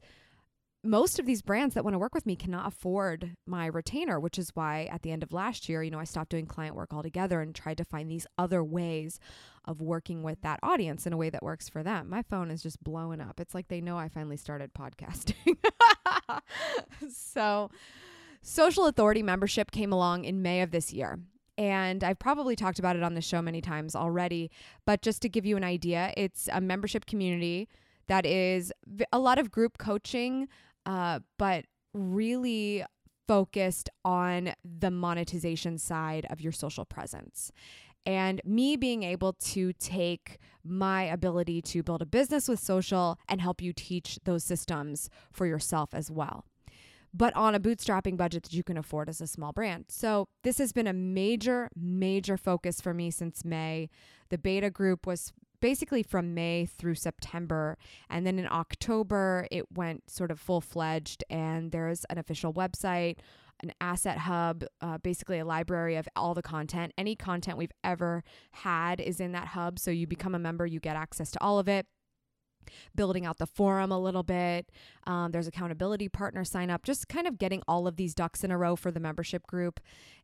most 0.84 1.18
of 1.18 1.26
these 1.26 1.42
brands 1.42 1.74
that 1.74 1.84
want 1.84 1.94
to 1.94 1.98
work 1.98 2.14
with 2.14 2.26
me 2.26 2.36
cannot 2.36 2.68
afford 2.68 3.34
my 3.46 3.66
retainer, 3.66 4.20
which 4.20 4.38
is 4.38 4.50
why 4.54 4.88
at 4.92 5.02
the 5.02 5.10
end 5.10 5.22
of 5.22 5.32
last 5.32 5.68
year, 5.68 5.82
you 5.82 5.90
know, 5.90 5.98
I 5.98 6.04
stopped 6.04 6.30
doing 6.30 6.46
client 6.46 6.76
work 6.76 6.94
altogether 6.94 7.40
and 7.40 7.54
tried 7.54 7.78
to 7.78 7.84
find 7.84 8.10
these 8.10 8.26
other 8.36 8.62
ways 8.62 9.18
of 9.68 9.82
working 9.82 10.22
with 10.22 10.40
that 10.40 10.58
audience 10.62 11.06
in 11.06 11.12
a 11.12 11.16
way 11.16 11.28
that 11.28 11.42
works 11.42 11.68
for 11.68 11.82
them. 11.82 12.08
My 12.08 12.22
phone 12.22 12.50
is 12.50 12.62
just 12.62 12.82
blowing 12.82 13.20
up. 13.20 13.38
It's 13.38 13.54
like 13.54 13.68
they 13.68 13.82
know 13.82 13.98
I 13.98 14.08
finally 14.08 14.38
started 14.38 14.72
podcasting. 14.72 15.58
so, 17.12 17.70
Social 18.40 18.86
Authority 18.86 19.22
membership 19.22 19.70
came 19.70 19.92
along 19.92 20.24
in 20.24 20.40
May 20.40 20.62
of 20.62 20.70
this 20.70 20.92
year. 20.92 21.20
And 21.58 22.02
I've 22.02 22.18
probably 22.18 22.56
talked 22.56 22.78
about 22.78 22.96
it 22.96 23.02
on 23.02 23.14
the 23.14 23.20
show 23.20 23.42
many 23.42 23.60
times 23.60 23.94
already, 23.94 24.50
but 24.86 25.02
just 25.02 25.20
to 25.22 25.28
give 25.28 25.44
you 25.44 25.56
an 25.56 25.64
idea, 25.64 26.14
it's 26.16 26.48
a 26.52 26.60
membership 26.60 27.04
community 27.04 27.68
that 28.06 28.24
is 28.24 28.72
a 29.12 29.18
lot 29.18 29.38
of 29.38 29.50
group 29.50 29.76
coaching, 29.76 30.48
uh, 30.86 31.18
but 31.36 31.66
really 31.92 32.84
focused 33.26 33.90
on 34.04 34.54
the 34.64 34.90
monetization 34.90 35.76
side 35.78 36.26
of 36.30 36.40
your 36.40 36.52
social 36.52 36.84
presence. 36.86 37.52
And 38.06 38.40
me 38.44 38.76
being 38.76 39.02
able 39.02 39.34
to 39.34 39.72
take 39.74 40.38
my 40.64 41.02
ability 41.02 41.62
to 41.62 41.82
build 41.82 42.02
a 42.02 42.06
business 42.06 42.48
with 42.48 42.60
social 42.60 43.18
and 43.28 43.40
help 43.40 43.60
you 43.60 43.72
teach 43.72 44.18
those 44.24 44.44
systems 44.44 45.10
for 45.30 45.46
yourself 45.46 45.94
as 45.94 46.10
well 46.10 46.44
but 47.14 47.34
on 47.34 47.54
a 47.54 47.60
bootstrapping 47.60 48.16
budget 48.16 48.42
that 48.44 48.52
you 48.52 48.62
can 48.62 48.76
afford 48.76 49.08
as 49.08 49.20
a 49.20 49.26
small 49.26 49.52
brand. 49.52 49.86
So, 49.88 50.28
this 50.42 50.58
has 50.58 50.72
been 50.72 50.86
a 50.86 50.92
major, 50.92 51.70
major 51.74 52.36
focus 52.36 52.80
for 52.80 52.92
me 52.92 53.10
since 53.10 53.44
May. 53.44 53.88
The 54.28 54.38
beta 54.38 54.70
group 54.70 55.06
was 55.06 55.32
basically 55.60 56.02
from 56.02 56.34
May 56.34 56.66
through 56.66 56.94
September. 56.94 57.76
And 58.08 58.26
then 58.26 58.38
in 58.38 58.46
October, 58.50 59.46
it 59.50 59.72
went 59.72 60.10
sort 60.10 60.30
of 60.30 60.38
full 60.38 60.60
fledged, 60.60 61.24
and 61.30 61.72
there's 61.72 62.04
an 62.06 62.18
official 62.18 62.52
website, 62.52 63.16
an 63.62 63.72
asset 63.80 64.18
hub, 64.18 64.64
uh, 64.80 64.98
basically 64.98 65.38
a 65.38 65.44
library 65.44 65.96
of 65.96 66.08
all 66.14 66.34
the 66.34 66.42
content. 66.42 66.92
Any 66.96 67.16
content 67.16 67.58
we've 67.58 67.72
ever 67.82 68.22
had 68.52 69.00
is 69.00 69.20
in 69.20 69.32
that 69.32 69.48
hub. 69.48 69.78
So 69.78 69.90
you 69.90 70.06
become 70.06 70.34
a 70.34 70.38
member, 70.38 70.66
you 70.66 70.80
get 70.80 70.96
access 70.96 71.30
to 71.32 71.42
all 71.42 71.58
of 71.58 71.68
it 71.68 71.86
building 72.94 73.26
out 73.26 73.38
the 73.38 73.46
forum 73.46 73.90
a 73.90 73.98
little 73.98 74.22
bit. 74.22 74.70
Um, 75.06 75.32
there's 75.32 75.46
accountability 75.46 76.08
partner 76.08 76.44
sign 76.44 76.70
up, 76.70 76.84
just 76.84 77.08
kind 77.08 77.26
of 77.26 77.38
getting 77.38 77.62
all 77.66 77.86
of 77.86 77.96
these 77.96 78.14
ducks 78.14 78.44
in 78.44 78.50
a 78.50 78.58
row 78.58 78.76
for 78.76 78.90
the 78.90 79.00
membership 79.00 79.46
group 79.46 79.80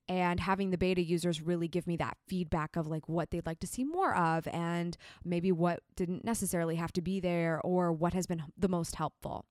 and 0.08 0.40
having 0.40 0.70
the 0.70 0.78
beta 0.78 1.02
users 1.02 1.40
really 1.40 1.68
give 1.68 1.86
me 1.86 1.96
that 1.96 2.16
feedback 2.28 2.76
of 2.76 2.86
like 2.86 3.08
what 3.08 3.30
they'd 3.30 3.46
like 3.46 3.60
to 3.60 3.66
see 3.66 3.84
more 3.84 4.14
of 4.14 4.46
and 4.48 4.96
maybe 5.24 5.50
what 5.50 5.80
didn't 5.96 6.24
necessarily 6.24 6.76
have 6.76 6.92
to 6.92 7.00
be 7.00 7.20
there 7.20 7.60
or 7.64 7.92
what 7.92 8.12
has 8.12 8.26
been 8.26 8.42
the 8.56 8.68
most 8.68 8.96
helpful. 8.96 9.46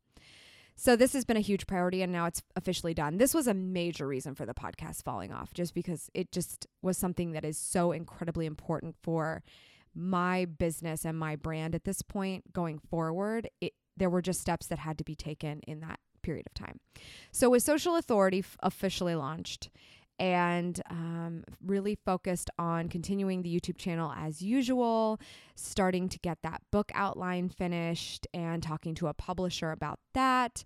So 0.75 0.95
this 0.95 1.13
has 1.13 1.25
been 1.25 1.38
a 1.38 1.41
huge 1.41 1.67
priority 1.67 2.01
and 2.01 2.12
now 2.12 2.25
it's 2.25 2.41
officially 2.55 2.93
done. 2.93 3.17
This 3.17 3.33
was 3.33 3.47
a 3.47 3.53
major 3.53 4.07
reason 4.07 4.36
for 4.36 4.45
the 4.45 4.53
podcast 4.53 5.03
falling 5.03 5.31
off 5.31 5.53
just 5.53 5.73
because 5.73 6.09
it 6.13 6.31
just 6.31 6.67
was 6.81 6.97
something 6.97 7.31
that 7.33 7.45
is 7.45 7.57
so 7.57 7.91
incredibly 7.91 8.45
important 8.45 8.95
for 9.01 9.43
my 9.95 10.45
business 10.45 11.05
and 11.05 11.17
my 11.17 11.36
brand 11.36 11.75
at 11.75 11.83
this 11.83 12.01
point 12.01 12.51
going 12.51 12.79
forward, 12.79 13.49
it, 13.62 13.73
there 13.95 14.09
were 14.09 14.21
just 14.21 14.41
steps 14.41 14.67
that 14.67 14.79
had 14.79 14.97
to 14.97 15.03
be 15.03 15.15
taken 15.15 15.59
in 15.67 15.81
that 15.81 15.99
period 16.23 16.47
of 16.47 16.53
time. 16.53 16.79
So, 17.31 17.49
with 17.49 17.62
Social 17.63 17.95
Authority 17.95 18.39
f- 18.39 18.57
officially 18.63 19.13
launched 19.13 19.69
and 20.23 20.81
um, 20.89 21.43
really 21.65 21.95
focused 22.05 22.49
on 22.57 22.88
continuing 22.88 23.41
the 23.41 23.53
YouTube 23.53 23.75
channel 23.75 24.13
as 24.17 24.41
usual, 24.41 25.19
starting 25.55 26.07
to 26.07 26.17
get 26.19 26.38
that 26.43 26.62
book 26.71 26.93
outline 26.95 27.49
finished 27.49 28.25
and 28.33 28.63
talking 28.63 28.95
to 28.95 29.07
a 29.07 29.13
publisher 29.13 29.71
about 29.71 29.99
that, 30.13 30.63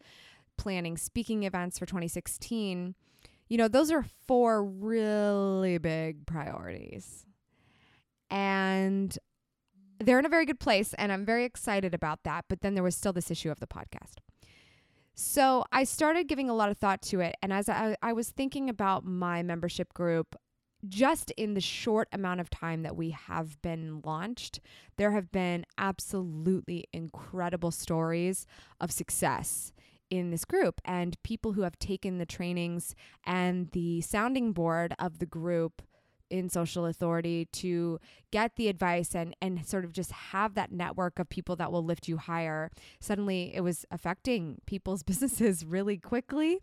planning 0.59 0.95
speaking 0.95 1.41
events 1.41 1.79
for 1.79 1.87
2016. 1.87 2.93
You 3.49 3.57
know, 3.57 3.67
those 3.67 3.89
are 3.89 4.05
four 4.27 4.63
really 4.63 5.79
big 5.79 6.27
priorities 6.27 7.25
and 8.29 9.17
they're 9.99 10.19
in 10.19 10.25
a 10.27 10.29
very 10.29 10.45
good 10.45 10.59
place 10.59 10.93
and 10.99 11.11
I'm 11.11 11.25
very 11.25 11.45
excited 11.45 11.95
about 11.95 12.19
that. 12.25 12.45
But 12.47 12.61
then 12.61 12.75
there 12.75 12.83
was 12.83 12.95
still 12.95 13.11
this 13.13 13.31
issue 13.31 13.49
of 13.49 13.59
the 13.59 13.65
podcast. 13.65 14.17
So 15.19 15.65
I 15.71 15.83
started 15.83 16.27
giving 16.27 16.47
a 16.47 16.53
lot 16.53 16.69
of 16.69 16.77
thought 16.77 17.01
to 17.03 17.21
it. 17.21 17.35
And 17.41 17.51
as 17.51 17.67
I, 17.67 17.95
I 18.03 18.13
was 18.13 18.29
thinking 18.29 18.69
about 18.69 19.03
my 19.03 19.41
membership 19.41 19.91
group, 19.95 20.35
just 20.87 21.31
in 21.31 21.55
the 21.55 21.59
short 21.59 22.07
amount 22.13 22.39
of 22.39 22.51
time 22.51 22.83
that 22.83 22.95
we 22.95 23.09
have 23.09 23.59
been 23.63 23.99
launched, 24.05 24.59
there 24.95 25.13
have 25.13 25.31
been 25.31 25.65
absolutely 25.75 26.85
incredible 26.93 27.71
stories 27.71 28.45
of 28.79 28.91
success 28.91 29.73
in 30.11 30.29
this 30.29 30.45
group 30.45 30.79
and 30.85 31.21
people 31.23 31.53
who 31.53 31.63
have 31.63 31.79
taken 31.79 32.19
the 32.19 32.25
trainings 32.25 32.93
and 33.25 33.71
the 33.71 34.01
sounding 34.01 34.53
board 34.53 34.93
of 34.99 35.17
the 35.17 35.25
group 35.25 35.81
in 36.29 36.49
social 36.49 36.85
authority 36.85 37.45
to 37.53 37.99
get 38.31 38.55
the 38.55 38.67
advice 38.67 39.15
and 39.15 39.35
and 39.41 39.65
sort 39.65 39.85
of 39.85 39.91
just 39.91 40.11
have 40.11 40.55
that 40.55 40.71
network 40.71 41.19
of 41.19 41.29
people 41.29 41.55
that 41.55 41.71
will 41.71 41.83
lift 41.83 42.07
you 42.07 42.17
higher. 42.17 42.71
Suddenly 42.99 43.51
it 43.55 43.61
was 43.61 43.85
affecting 43.91 44.57
people's 44.65 45.03
businesses 45.11 45.65
really 45.65 45.97
quickly. 45.97 46.59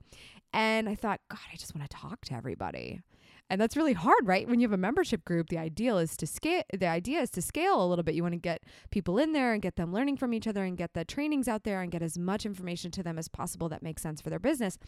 And 0.52 0.88
i 0.88 0.94
thought 0.94 1.20
god 1.28 1.40
i 1.52 1.56
just 1.56 1.74
want 1.74 1.88
to 1.88 1.96
talk 1.96 2.24
to 2.26 2.34
everybody. 2.34 3.00
And 3.50 3.60
that's 3.60 3.76
really 3.76 3.92
hard 3.92 4.26
right? 4.26 4.48
When 4.48 4.58
you 4.58 4.66
have 4.66 4.72
a 4.72 4.78
membership 4.78 5.24
group 5.24 5.48
the 5.48 5.58
ideal 5.58 5.98
is 5.98 6.16
to 6.18 6.26
scale 6.26 6.62
the 6.72 6.86
idea 6.86 7.20
is 7.20 7.30
to 7.30 7.42
scale 7.42 7.84
a 7.84 7.86
little 7.86 8.02
bit. 8.02 8.14
You 8.14 8.22
want 8.22 8.34
to 8.34 8.38
get 8.40 8.62
people 8.90 9.18
in 9.18 9.32
there 9.32 9.52
and 9.52 9.62
get 9.62 9.76
them 9.76 9.92
learning 9.92 10.16
from 10.16 10.32
each 10.32 10.46
other 10.46 10.64
and 10.64 10.76
get 10.76 10.94
the 10.94 11.04
trainings 11.04 11.48
out 11.48 11.64
there 11.64 11.80
and 11.80 11.90
get 11.90 12.02
as 12.02 12.18
much 12.18 12.46
information 12.46 12.90
to 12.92 13.02
them 13.02 13.18
as 13.18 13.28
possible 13.28 13.68
that 13.68 13.82
makes 13.82 14.02
sense 14.02 14.20
for 14.20 14.30
their 14.30 14.38
business 14.38 14.78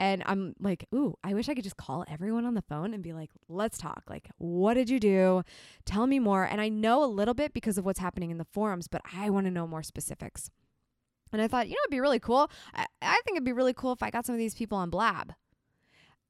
and 0.00 0.22
I'm 0.26 0.54
like, 0.60 0.86
ooh, 0.94 1.16
I 1.24 1.34
wish 1.34 1.48
I 1.48 1.54
could 1.54 1.64
just 1.64 1.76
call 1.76 2.04
everyone 2.08 2.44
on 2.44 2.54
the 2.54 2.62
phone 2.62 2.94
and 2.94 3.02
be 3.02 3.12
like, 3.12 3.30
let's 3.48 3.78
talk. 3.78 4.04
Like, 4.08 4.30
what 4.38 4.74
did 4.74 4.88
you 4.88 5.00
do? 5.00 5.42
Tell 5.84 6.06
me 6.06 6.18
more. 6.20 6.44
And 6.44 6.60
I 6.60 6.68
know 6.68 7.02
a 7.02 7.06
little 7.06 7.34
bit 7.34 7.52
because 7.52 7.78
of 7.78 7.84
what's 7.84 7.98
happening 7.98 8.30
in 8.30 8.38
the 8.38 8.46
forums, 8.52 8.86
but 8.86 9.02
I 9.16 9.30
want 9.30 9.46
to 9.46 9.50
know 9.50 9.66
more 9.66 9.82
specifics. 9.82 10.50
And 11.32 11.42
I 11.42 11.48
thought, 11.48 11.68
you 11.68 11.74
know, 11.74 11.80
it'd 11.84 11.90
be 11.90 12.00
really 12.00 12.20
cool. 12.20 12.50
I, 12.74 12.86
I 13.02 13.20
think 13.24 13.36
it'd 13.36 13.44
be 13.44 13.52
really 13.52 13.74
cool 13.74 13.92
if 13.92 14.02
I 14.02 14.10
got 14.10 14.24
some 14.24 14.34
of 14.34 14.38
these 14.38 14.54
people 14.54 14.78
on 14.78 14.88
Blab. 14.88 15.34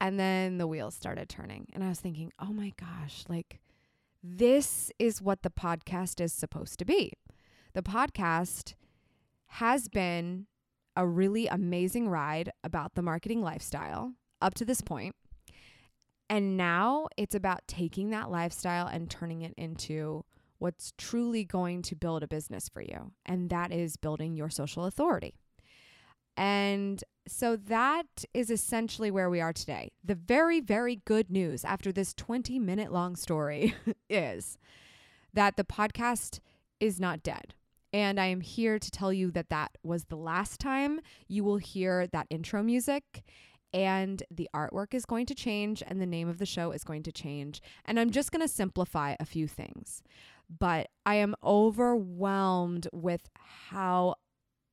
And 0.01 0.19
then 0.19 0.59
the 0.59 0.67
wheels 0.67 0.95
started 0.95 1.29
turning. 1.29 1.69
And 1.73 1.85
I 1.85 1.89
was 1.89 2.01
thinking, 2.01 2.33
oh 2.39 2.53
my 2.53 2.73
gosh, 2.79 3.25
like, 3.29 3.61
this 4.23 4.91
is 4.99 5.21
what 5.21 5.43
the 5.43 5.51
podcast 5.51 6.21
is 6.21 6.33
supposed 6.33 6.79
to 6.79 6.85
be. 6.85 7.13
The 7.75 7.83
podcast 7.83 8.75
has 9.47 9.89
been 9.89 10.47
a 10.99 11.07
really 11.07 11.47
amazing 11.47 12.09
ride 12.09 12.51
about 12.65 12.97
the 12.97 13.03
marketing 13.03 13.41
lifestyle 13.41 14.15
up 14.43 14.53
to 14.55 14.65
this 14.65 14.83
point. 14.83 15.15
And 16.29 16.57
now 16.57 17.07
it's 17.17 17.37
about 17.37 17.67
taking 17.69 18.11
that 18.11 18.31
lifestyle 18.31 18.89
and 18.89 19.09
turning 19.09 19.43
it 19.43 19.55
into 19.57 20.25
what's 20.59 20.93
truly 20.99 21.45
going 21.45 21.83
to 21.83 21.95
build 21.95 22.25
a 22.25 22.29
business 22.29 22.69
for 22.69 22.83
you. 22.83 23.13
And 23.25 23.49
that 23.49 23.73
is 23.73 23.97
building 23.97 24.35
your 24.35 24.51
social 24.51 24.85
authority. 24.85 25.35
And 26.37 27.03
so 27.29 27.55
that 27.55 28.25
is 28.35 28.51
essentially 28.51 29.13
where 29.13 29.31
we 29.31 29.41
are 29.41 29.53
today. 29.53 29.93
The 30.05 30.17
very, 30.17 30.61
very 30.61 30.97
good 31.05 31.31
news 31.31 31.65
after 31.65 31.93
this 31.93 32.13
20 32.13 32.59
minute 32.59 32.93
long 32.93 33.15
story 33.15 33.75
is 34.11 34.59
that 35.33 35.57
the 35.57 35.65
podcast 35.65 36.41
is 36.81 36.99
not 36.99 37.23
dead. 37.23 37.55
And 37.93 38.21
I 38.21 38.27
am 38.27 38.41
here 38.41 38.79
to 38.79 38.91
tell 38.91 39.13
you 39.13 39.31
that 39.31 39.49
that 39.49 39.73
was 39.83 40.05
the 40.05 40.17
last 40.17 40.61
time 40.61 41.01
you 41.27 41.45
will 41.45 41.57
hear 41.57 42.07
that 42.09 42.27
intro 42.31 42.63
music. 42.63 43.23
And 43.73 44.23
the 44.31 44.49
artwork 44.55 44.95
is 44.95 45.05
going 45.05 45.27
to 45.27 45.35
change, 45.35 45.83
and 45.87 46.01
the 46.01 46.07
name 46.07 46.27
of 46.27 46.39
the 46.39 46.47
show 46.47 46.71
is 46.73 46.85
going 46.85 47.03
to 47.03 47.13
change. 47.13 47.61
And 47.85 48.01
I'm 48.01 48.11
just 48.11 48.33
going 48.33 48.41
to 48.41 48.49
simplify 48.49 49.15
a 49.21 49.27
few 49.27 49.47
things. 49.47 50.03
But 50.49 50.89
I 51.05 51.17
am 51.17 51.35
overwhelmed 51.45 52.89
with 52.93 53.29
how 53.35 54.15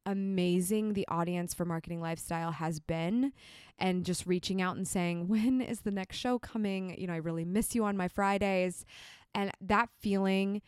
amazing 0.06 0.94
the 0.94 1.08
audience 1.10 1.54
for 1.54 1.66
Marketing 1.66 2.00
Lifestyle 2.00 2.52
has 2.52 2.80
been 2.80 3.34
and 3.78 4.06
just 4.06 4.26
reaching 4.26 4.62
out 4.62 4.78
and 4.78 4.88
saying, 4.88 5.28
When 5.28 5.62
is 5.62 5.82
the 5.82 5.92
next 5.92 6.18
show 6.18 6.40
coming? 6.40 6.96
You 6.98 7.08
know, 7.08 7.14
I 7.14 7.18
really 7.18 7.46
miss 7.46 7.76
you 7.76 7.84
on 7.84 7.98
my 7.98 8.08
Fridays. 8.08 8.86
And 9.34 9.52
that 9.60 9.90
feeling 10.00 10.62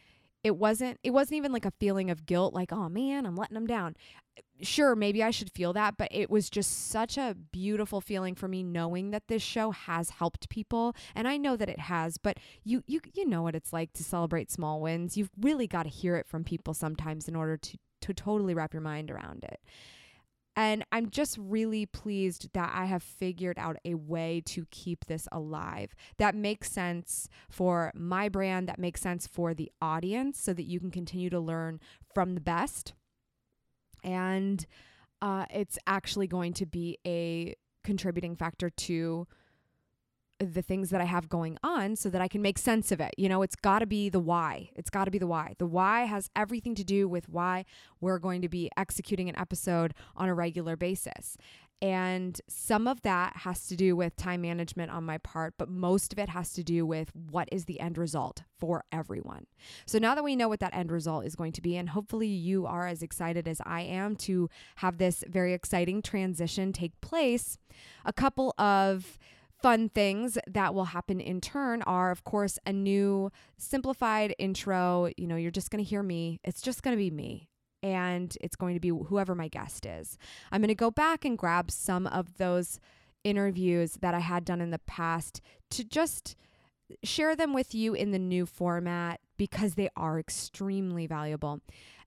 it 0.47 0.55
wasn't 0.55 0.99
it 1.03 1.12
wasn't 1.12 1.38
even 1.38 1.51
like 1.51 1.65
a 1.65 1.71
feeling 1.79 2.10
of 2.10 2.25
guilt 2.25 2.53
like 2.53 2.71
oh 2.71 2.89
man 2.89 3.25
i'm 3.25 3.36
letting 3.36 3.55
them 3.55 3.67
down. 3.67 3.95
Eh, 4.38 4.41
sure 4.62 4.95
maybe 4.95 5.21
i 5.21 5.29
should 5.29 5.51
feel 5.51 5.73
that 5.73 5.97
but 5.97 6.07
it 6.10 6.29
was 6.29 6.49
just 6.49 6.89
such 6.89 7.17
a 7.17 7.36
beautiful 7.51 8.01
feeling 8.01 8.33
for 8.33 8.47
me 8.47 8.63
knowing 8.63 9.12
that 9.12 9.27
this 9.27 9.43
show 9.43 9.71
has 9.71 10.10
helped 10.10 10.49
people 10.49 10.95
and 11.13 11.27
i 11.27 11.38
know 11.38 11.55
that 11.55 11.69
it 11.69 11.79
has 11.79 12.17
but 12.17 12.38
you 12.63 12.81
you 12.88 12.99
you 13.13 13.27
know 13.27 13.43
what 13.43 13.55
it's 13.55 13.71
like 13.73 13.93
to 13.93 14.03
celebrate 14.03 14.49
small 14.49 14.79
wins. 14.81 15.17
You've 15.17 15.29
really 15.39 15.67
got 15.67 15.83
to 15.83 15.89
hear 15.89 16.15
it 16.15 16.27
from 16.27 16.43
people 16.43 16.73
sometimes 16.73 17.27
in 17.27 17.36
order 17.36 17.57
to 17.57 17.77
to 18.01 18.13
totally 18.13 18.53
wrap 18.53 18.73
your 18.73 18.81
mind 18.81 19.12
around 19.12 19.43
it 19.43 19.60
and 20.57 20.83
I'm 20.91 21.11
just 21.11 21.37
really 21.37 21.85
pleased 21.85 22.49
that 22.53 22.71
I 22.73 22.85
have 22.85 23.03
figured 23.03 23.59
out 23.59 23.77
a 23.85 23.93
way 23.93 24.41
to 24.47 24.65
keep 24.71 25.05
this 25.05 25.27
alive 25.31 25.93
that 26.17 26.33
makes 26.33 26.71
sense 26.71 27.29
for 27.47 27.91
my 27.93 28.27
brand, 28.27 28.67
that 28.67 28.79
makes 28.79 29.01
sense 29.01 29.27
for 29.27 29.53
the 29.53 29.71
audience, 29.79 30.41
so 30.41 30.53
that 30.53 30.63
you 30.63 30.79
can 30.79 30.89
continue 30.89 31.29
to 31.29 31.39
learn 31.39 31.79
from 32.11 32.33
the 32.33 32.41
best. 32.41 32.93
And 34.03 34.65
uh, 35.21 35.45
it's 35.51 35.77
actually 35.85 36.25
going 36.25 36.53
to 36.53 36.65
be 36.65 36.97
a 37.05 37.55
contributing 37.83 38.35
factor 38.35 38.71
to 38.71 39.27
the 40.39 40.62
things 40.62 40.89
that 40.89 41.02
I 41.02 41.06
have 41.06 41.30
going 41.30 41.58
on 41.63 41.95
so 41.95 42.10
that 42.10 42.21
I 42.21 42.28
can 42.28 42.41
make 42.41 42.58
sense 42.58 42.91
of 42.91 43.00
it. 43.00 43.13
You 43.17 43.30
know, 43.30 43.41
it's 43.41 43.56
got 43.56 43.80
to 43.80 43.86
be 43.86 44.10
the 44.10 44.19
why. 44.19 44.69
It's 44.76 44.89
got 44.89 45.06
to 45.06 45.12
be 45.12 45.17
the 45.17 45.28
why. 45.28 45.56
The 45.58 45.65
why 45.65 46.06
has 46.06 46.30
everything 46.36 46.76
to 46.76 46.84
do 46.84 47.08
with 47.08 47.28
why 47.30 47.65
we're 48.00 48.19
going 48.19 48.41
to 48.41 48.50
be 48.50 48.69
executing 48.78 49.30
an 49.30 49.38
episode 49.38 49.93
on 50.15 50.30
a 50.30 50.34
regular 50.34 50.76
basis. 50.76 51.38
And 51.80 52.41
some 52.47 52.88
of 52.88 53.04
that 53.04 53.38
has 53.38 53.67
to 53.67 53.76
do 53.76 53.95
with 53.95 54.15
time 54.15 54.41
management 54.41 54.89
on 54.91 55.04
my 55.04 55.19
part, 55.19 55.54
but 55.60 55.69
most 55.69 56.12
of 56.12 56.17
it 56.17 56.30
has 56.30 56.54
to 56.54 56.63
do 56.63 56.88
with 56.88 57.12
what 57.13 57.47
is 57.52 57.65
the 57.65 57.80
end 57.80 58.00
result 58.00 58.43
for 58.58 58.84
everyone. 58.91 59.45
So 59.86 60.00
now 60.00 60.15
that 60.15 60.23
we 60.23 60.36
know 60.36 60.47
what 60.47 60.60
that 60.62 60.76
end 60.76 60.91
result 60.91 61.26
is 61.26 61.36
going 61.36 61.52
to 61.52 61.62
be, 61.62 61.78
and 61.78 61.89
hopefully 61.89 62.28
you 62.28 62.65
are 62.65 62.88
as 62.88 63.04
excited 63.04 63.47
as 63.47 63.62
I 63.63 63.82
am 63.82 64.15
to 64.17 64.50
have 64.78 64.97
this 64.97 65.23
very 65.28 65.54
exciting 65.54 66.02
transition 66.02 66.73
take 66.73 67.00
place, 67.00 67.60
a 68.04 68.13
couple 68.13 68.56
of 68.58 69.19
fun 69.61 69.89
things 69.89 70.37
that 70.47 70.73
will 70.73 70.85
happen 70.85 71.19
in 71.19 71.41
turn 71.41 71.81
are, 71.83 72.11
of 72.11 72.23
course, 72.23 72.59
a 72.65 72.73
new 72.73 73.31
simplified 73.57 74.35
intro. 74.37 75.09
You 75.17 75.27
know, 75.27 75.35
you're 75.35 75.51
just 75.51 75.71
going 75.71 75.83
to 75.83 75.89
hear 75.89 76.03
me. 76.03 76.39
It's 76.43 76.61
just 76.61 76.83
going 76.83 76.95
to 76.95 76.99
be 76.99 77.11
me. 77.11 77.49
And 77.83 78.35
it's 78.41 78.55
going 78.55 78.73
to 78.73 78.79
be 78.79 78.89
whoever 78.89 79.35
my 79.35 79.47
guest 79.47 79.85
is. 79.85 80.17
I'm 80.51 80.61
going 80.61 80.69
to 80.69 80.75
go 80.75 80.91
back 80.91 81.25
and 81.25 81.37
grab 81.37 81.71
some 81.71 82.07
of 82.07 82.37
those 82.37 82.79
interviews 83.23 83.97
that 84.01 84.13
I 84.13 84.19
had 84.19 84.45
done 84.45 84.61
in 84.61 84.71
the 84.71 84.79
past 84.79 85.41
to 85.71 85.83
just 85.83 86.35
share 87.03 87.35
them 87.35 87.53
with 87.53 87.75
you 87.75 87.93
in 87.93 88.11
the 88.11 88.19
new 88.19 88.45
format 88.45 89.19
because 89.37 89.75
they 89.75 89.89
are 89.95 90.19
extremely 90.19 91.05
valuable. 91.05 91.59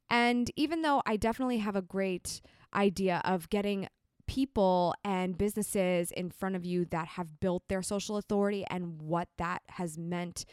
And 0.08 0.50
even 0.56 0.82
though 0.82 1.02
I 1.06 1.16
definitely 1.16 1.58
have 1.58 1.76
a 1.76 1.82
great 1.82 2.40
idea 2.74 3.20
of 3.24 3.48
getting 3.50 3.88
people 4.31 4.95
and 5.05 5.37
businesses 5.37 6.12
in 6.12 6.31
front 6.31 6.55
of 6.55 6.64
you 6.64 6.85
that 6.85 7.09
have 7.09 7.40
built 7.40 7.64
their 7.66 7.83
social 7.83 8.16
authority 8.16 8.64
and 8.71 9.03
what 9.03 9.27
that 9.38 9.61
has 9.71 9.99
meant 9.99 10.45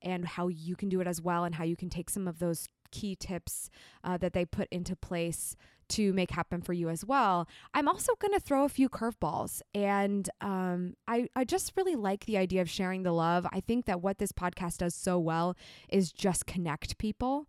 and 0.00 0.26
how 0.26 0.48
you 0.48 0.74
can 0.74 0.88
do 0.88 1.02
it 1.02 1.06
as 1.06 1.20
well 1.20 1.44
and 1.44 1.54
how 1.54 1.62
you 1.62 1.76
can 1.76 1.90
take 1.90 2.08
some 2.08 2.26
of 2.26 2.38
those 2.38 2.66
key 2.92 3.14
tips 3.14 3.68
uh, 4.04 4.16
that 4.16 4.32
they 4.32 4.46
put 4.46 4.66
into 4.70 4.96
place 4.96 5.54
to 5.86 6.14
make 6.14 6.30
happen 6.30 6.62
for 6.62 6.72
you 6.72 6.88
as 6.88 7.04
well. 7.04 7.46
I'm 7.74 7.88
also 7.88 8.14
going 8.14 8.32
to 8.32 8.40
throw 8.40 8.64
a 8.64 8.70
few 8.70 8.88
curveballs. 8.88 9.60
And 9.74 10.30
um, 10.40 10.94
I, 11.06 11.28
I 11.36 11.44
just 11.44 11.74
really 11.76 11.94
like 11.94 12.24
the 12.24 12.38
idea 12.38 12.62
of 12.62 12.70
sharing 12.70 13.02
the 13.02 13.12
love. 13.12 13.46
I 13.52 13.60
think 13.60 13.84
that 13.84 14.00
what 14.00 14.16
this 14.16 14.32
podcast 14.32 14.78
does 14.78 14.94
so 14.94 15.18
well 15.18 15.58
is 15.90 16.10
just 16.10 16.46
connect 16.46 16.96
people 16.96 17.48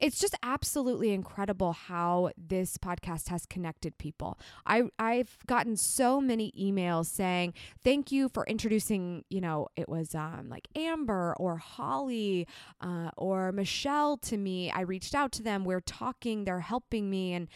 it's 0.00 0.18
just 0.18 0.36
absolutely 0.42 1.12
incredible 1.12 1.72
how 1.72 2.30
this 2.36 2.78
podcast 2.78 3.28
has 3.28 3.46
connected 3.46 3.98
people. 3.98 4.38
I 4.66 4.84
I've 4.98 5.38
gotten 5.46 5.76
so 5.76 6.20
many 6.20 6.52
emails 6.58 7.06
saying 7.06 7.54
thank 7.82 8.12
you 8.12 8.28
for 8.28 8.46
introducing. 8.46 9.24
You 9.28 9.40
know, 9.40 9.68
it 9.76 9.88
was 9.88 10.14
um, 10.14 10.48
like 10.48 10.68
Amber 10.76 11.34
or 11.38 11.56
Holly 11.56 12.46
uh, 12.80 13.10
or 13.16 13.52
Michelle 13.52 14.16
to 14.18 14.36
me. 14.36 14.70
I 14.70 14.82
reached 14.82 15.14
out 15.14 15.32
to 15.32 15.42
them. 15.42 15.64
We're 15.64 15.80
talking. 15.80 16.44
They're 16.44 16.60
helping 16.60 17.10
me 17.10 17.32
and 17.34 17.48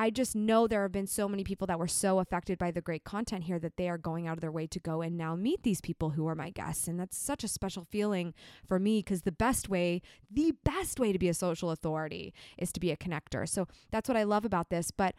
I 0.00 0.10
just 0.10 0.36
know 0.36 0.68
there 0.68 0.82
have 0.82 0.92
been 0.92 1.08
so 1.08 1.28
many 1.28 1.42
people 1.42 1.66
that 1.66 1.78
were 1.80 1.88
so 1.88 2.20
affected 2.20 2.56
by 2.56 2.70
the 2.70 2.80
great 2.80 3.02
content 3.02 3.44
here 3.44 3.58
that 3.58 3.76
they 3.76 3.88
are 3.88 3.98
going 3.98 4.28
out 4.28 4.36
of 4.36 4.40
their 4.40 4.52
way 4.52 4.68
to 4.68 4.78
go 4.78 5.02
and 5.02 5.18
now 5.18 5.34
meet 5.34 5.64
these 5.64 5.80
people 5.80 6.10
who 6.10 6.28
are 6.28 6.36
my 6.36 6.50
guests. 6.50 6.86
And 6.86 7.00
that's 7.00 7.18
such 7.18 7.42
a 7.42 7.48
special 7.48 7.84
feeling 7.90 8.32
for 8.64 8.78
me 8.78 9.00
because 9.00 9.22
the 9.22 9.32
best 9.32 9.68
way, 9.68 10.00
the 10.30 10.54
best 10.64 11.00
way 11.00 11.12
to 11.12 11.18
be 11.18 11.28
a 11.28 11.34
social 11.34 11.72
authority 11.72 12.32
is 12.56 12.70
to 12.72 12.80
be 12.80 12.92
a 12.92 12.96
connector. 12.96 13.48
So 13.48 13.66
that's 13.90 14.08
what 14.08 14.16
I 14.16 14.22
love 14.22 14.44
about 14.44 14.70
this. 14.70 14.92
But 14.92 15.16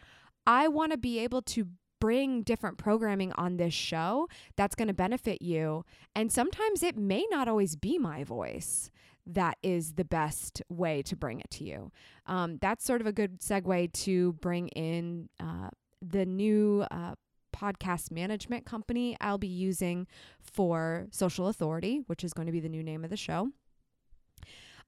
I 0.48 0.70
want 0.70 0.94
to 0.94 0.98
be 0.98 1.20
able 1.20 1.42
to 1.42 1.68
bring 2.00 2.44
different 2.44 2.78
programming 2.78 3.34
on 3.34 3.58
this 3.58 3.74
show 3.74 4.30
that's 4.56 4.76
going 4.76 4.88
to 4.88 4.94
benefit 4.94 5.42
you. 5.42 5.84
And 6.16 6.32
sometimes 6.32 6.84
it 6.84 6.96
may 6.98 7.26
not 7.30 7.50
always 7.50 7.76
be 7.76 7.98
my 7.98 8.24
voice 8.24 8.90
that 9.34 9.58
is 9.64 9.94
the 9.94 10.06
best 10.06 10.62
way 10.70 11.02
to 11.04 11.16
bring 11.16 11.40
it 11.40 11.50
to 11.52 11.64
you. 11.64 11.92
Um, 12.26 12.58
that's 12.62 12.86
sort 12.86 13.02
of 13.02 13.08
a 13.08 13.12
good 13.12 13.40
segue 13.40 13.92
to 14.06 14.34
bring 14.34 14.68
in 14.70 15.30
uh, 15.40 15.70
the 16.02 16.26
new 16.26 16.86
uh, 16.92 17.16
podcast 17.56 18.12
management 18.12 18.66
company 18.66 19.18
I'll 19.20 19.38
be 19.38 19.48
using 19.48 20.08
for 20.40 21.08
Social 21.12 21.48
Authority, 21.48 22.02
which 22.08 22.24
is 22.24 22.34
going 22.34 22.46
to 22.46 22.52
be 22.52 22.60
the 22.60 22.70
new 22.70 22.84
name 22.84 23.04
of 23.04 23.10
the 23.10 23.18
show. 23.18 23.50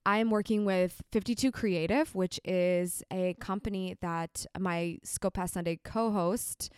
I'm 0.05 0.31
working 0.31 0.65
with 0.65 1.01
52 1.11 1.51
Creative, 1.51 2.13
which 2.15 2.39
is 2.43 3.03
a 3.11 3.35
company 3.35 3.97
that 4.01 4.45
my 4.57 4.97
Scope 5.03 5.35
Past 5.35 5.53
Sunday 5.53 5.79
co 5.83 6.11
host 6.11 6.71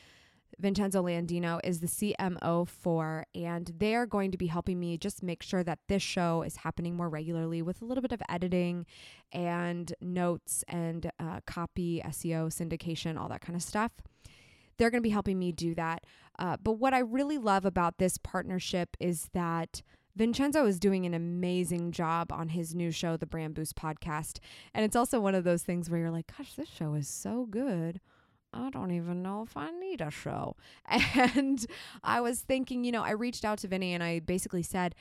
Vincenzo 0.59 1.03
Landino 1.03 1.59
is 1.63 1.79
the 1.79 1.87
CMO 1.87 2.67
for, 2.67 3.25
and 3.35 3.71
they 3.77 3.95
are 3.95 4.05
going 4.05 4.31
to 4.31 4.37
be 4.37 4.47
helping 4.47 4.79
me 4.79 4.97
just 4.97 5.23
make 5.23 5.43
sure 5.43 5.63
that 5.63 5.79
this 5.87 6.01
show 6.01 6.41
is 6.43 6.57
happening 6.57 6.95
more 6.95 7.09
regularly 7.09 7.61
with 7.61 7.81
a 7.81 7.85
little 7.85 8.01
bit 8.01 8.11
of 8.11 8.21
editing 8.29 8.85
and 9.31 9.93
notes 10.01 10.63
and 10.67 11.11
uh, 11.19 11.39
copy, 11.45 12.01
SEO, 12.05 12.47
syndication, 12.47 13.19
all 13.19 13.29
that 13.29 13.41
kind 13.41 13.55
of 13.55 13.61
stuff. 13.61 13.91
They're 14.77 14.89
going 14.89 15.01
to 15.01 15.07
be 15.07 15.11
helping 15.11 15.39
me 15.39 15.51
do 15.51 15.75
that. 15.75 16.05
Uh, 16.39 16.57
but 16.61 16.73
what 16.73 16.93
I 16.93 16.99
really 16.99 17.37
love 17.37 17.65
about 17.65 17.97
this 17.97 18.17
partnership 18.17 18.97
is 18.99 19.29
that 19.33 19.81
Vincenzo 20.15 20.65
is 20.65 20.79
doing 20.79 21.05
an 21.05 21.13
amazing 21.13 21.91
job 21.91 22.31
on 22.31 22.49
his 22.49 22.75
new 22.75 22.91
show, 22.91 23.17
the 23.17 23.25
Brand 23.25 23.55
Boost 23.55 23.75
podcast. 23.75 24.39
And 24.73 24.85
it's 24.85 24.95
also 24.95 25.19
one 25.19 25.35
of 25.35 25.43
those 25.43 25.63
things 25.63 25.89
where 25.89 25.99
you're 25.99 26.11
like, 26.11 26.31
gosh, 26.37 26.53
this 26.53 26.69
show 26.69 26.93
is 26.93 27.07
so 27.07 27.47
good. 27.49 27.99
I 28.53 28.69
don't 28.69 28.91
even 28.91 29.21
know 29.23 29.41
if 29.43 29.57
I 29.57 29.71
need 29.71 30.01
a 30.01 30.11
show. 30.11 30.55
And 31.35 31.65
I 32.03 32.21
was 32.21 32.41
thinking, 32.41 32.83
you 32.83 32.91
know, 32.91 33.03
I 33.03 33.11
reached 33.11 33.43
out 33.45 33.59
to 33.59 33.67
Vinny 33.67 33.93
and 33.93 34.03
I 34.03 34.19
basically 34.19 34.63
said, 34.63 34.95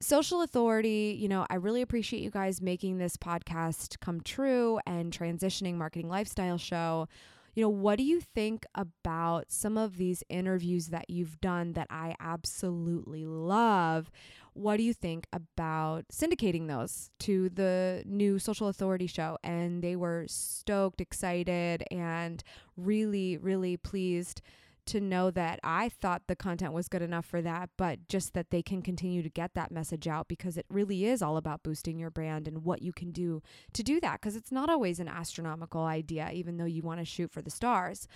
Social 0.00 0.42
Authority, 0.42 1.16
you 1.20 1.28
know, 1.28 1.46
I 1.50 1.56
really 1.56 1.82
appreciate 1.82 2.22
you 2.22 2.30
guys 2.30 2.60
making 2.62 2.98
this 2.98 3.16
podcast 3.16 3.98
come 4.00 4.20
true 4.20 4.78
and 4.86 5.12
transitioning 5.12 5.74
marketing 5.74 6.08
lifestyle 6.08 6.58
show. 6.58 7.08
you 7.54 7.62
know, 7.62 7.68
what 7.68 7.98
do 7.98 8.04
you 8.04 8.20
think 8.20 8.64
about 8.76 9.50
some 9.50 9.76
of 9.76 9.96
these 9.96 10.22
interviews 10.28 10.88
that 10.88 11.10
you've 11.10 11.40
done 11.40 11.72
that 11.72 11.88
I 11.90 12.14
absolutely 12.20 13.26
love? 13.26 14.10
What 14.58 14.78
do 14.78 14.82
you 14.82 14.92
think 14.92 15.28
about 15.32 16.08
syndicating 16.12 16.66
those 16.66 17.10
to 17.20 17.48
the 17.48 18.02
new 18.04 18.40
Social 18.40 18.66
Authority 18.66 19.06
show? 19.06 19.38
And 19.44 19.84
they 19.84 19.94
were 19.94 20.24
stoked, 20.26 21.00
excited, 21.00 21.84
and 21.92 22.42
really, 22.76 23.36
really 23.36 23.76
pleased 23.76 24.42
to 24.86 25.00
know 25.00 25.30
that 25.30 25.60
I 25.62 25.88
thought 25.88 26.22
the 26.26 26.34
content 26.34 26.72
was 26.72 26.88
good 26.88 27.02
enough 27.02 27.24
for 27.24 27.40
that, 27.40 27.70
but 27.76 28.08
just 28.08 28.34
that 28.34 28.50
they 28.50 28.62
can 28.62 28.82
continue 28.82 29.22
to 29.22 29.28
get 29.28 29.54
that 29.54 29.70
message 29.70 30.08
out 30.08 30.26
because 30.26 30.56
it 30.56 30.66
really 30.68 31.04
is 31.04 31.22
all 31.22 31.36
about 31.36 31.62
boosting 31.62 31.96
your 31.96 32.10
brand 32.10 32.48
and 32.48 32.64
what 32.64 32.82
you 32.82 32.92
can 32.92 33.12
do 33.12 33.42
to 33.74 33.84
do 33.84 34.00
that. 34.00 34.14
Because 34.14 34.34
it's 34.34 34.50
not 34.50 34.68
always 34.68 34.98
an 34.98 35.06
astronomical 35.06 35.84
idea, 35.84 36.30
even 36.32 36.56
though 36.56 36.64
you 36.64 36.82
want 36.82 36.98
to 36.98 37.04
shoot 37.04 37.30
for 37.30 37.42
the 37.42 37.50
stars. 37.50 38.08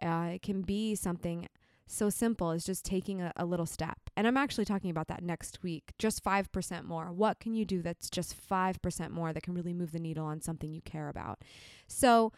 Uh, 0.00 0.30
it 0.34 0.42
can 0.42 0.62
be 0.62 0.94
something 0.94 1.48
so 1.90 2.10
simple 2.10 2.50
as 2.50 2.64
just 2.64 2.84
taking 2.84 3.20
a, 3.20 3.32
a, 3.36 3.44
little 3.44 3.66
step. 3.66 3.98
And 4.16 4.26
I'm 4.26 4.36
actually 4.36 4.64
talking 4.64 4.90
about 4.90 5.08
that 5.08 5.22
next 5.22 5.62
week. 5.62 5.92
Just 5.98 6.24
5% 6.24 6.84
more. 6.84 7.12
What 7.12 7.40
can 7.40 7.54
you 7.54 7.64
do 7.64 7.82
that's 7.82 8.08
just 8.08 8.36
5% 8.48 9.10
more 9.10 9.32
that 9.32 9.42
can 9.42 9.54
really 9.54 9.72
move 9.72 9.92
the 9.92 9.98
needle 9.98 10.24
on 10.24 10.40
something 10.40 10.72
you 10.72 10.82
care 10.82 11.08
about? 11.08 11.42
So, 11.86 12.32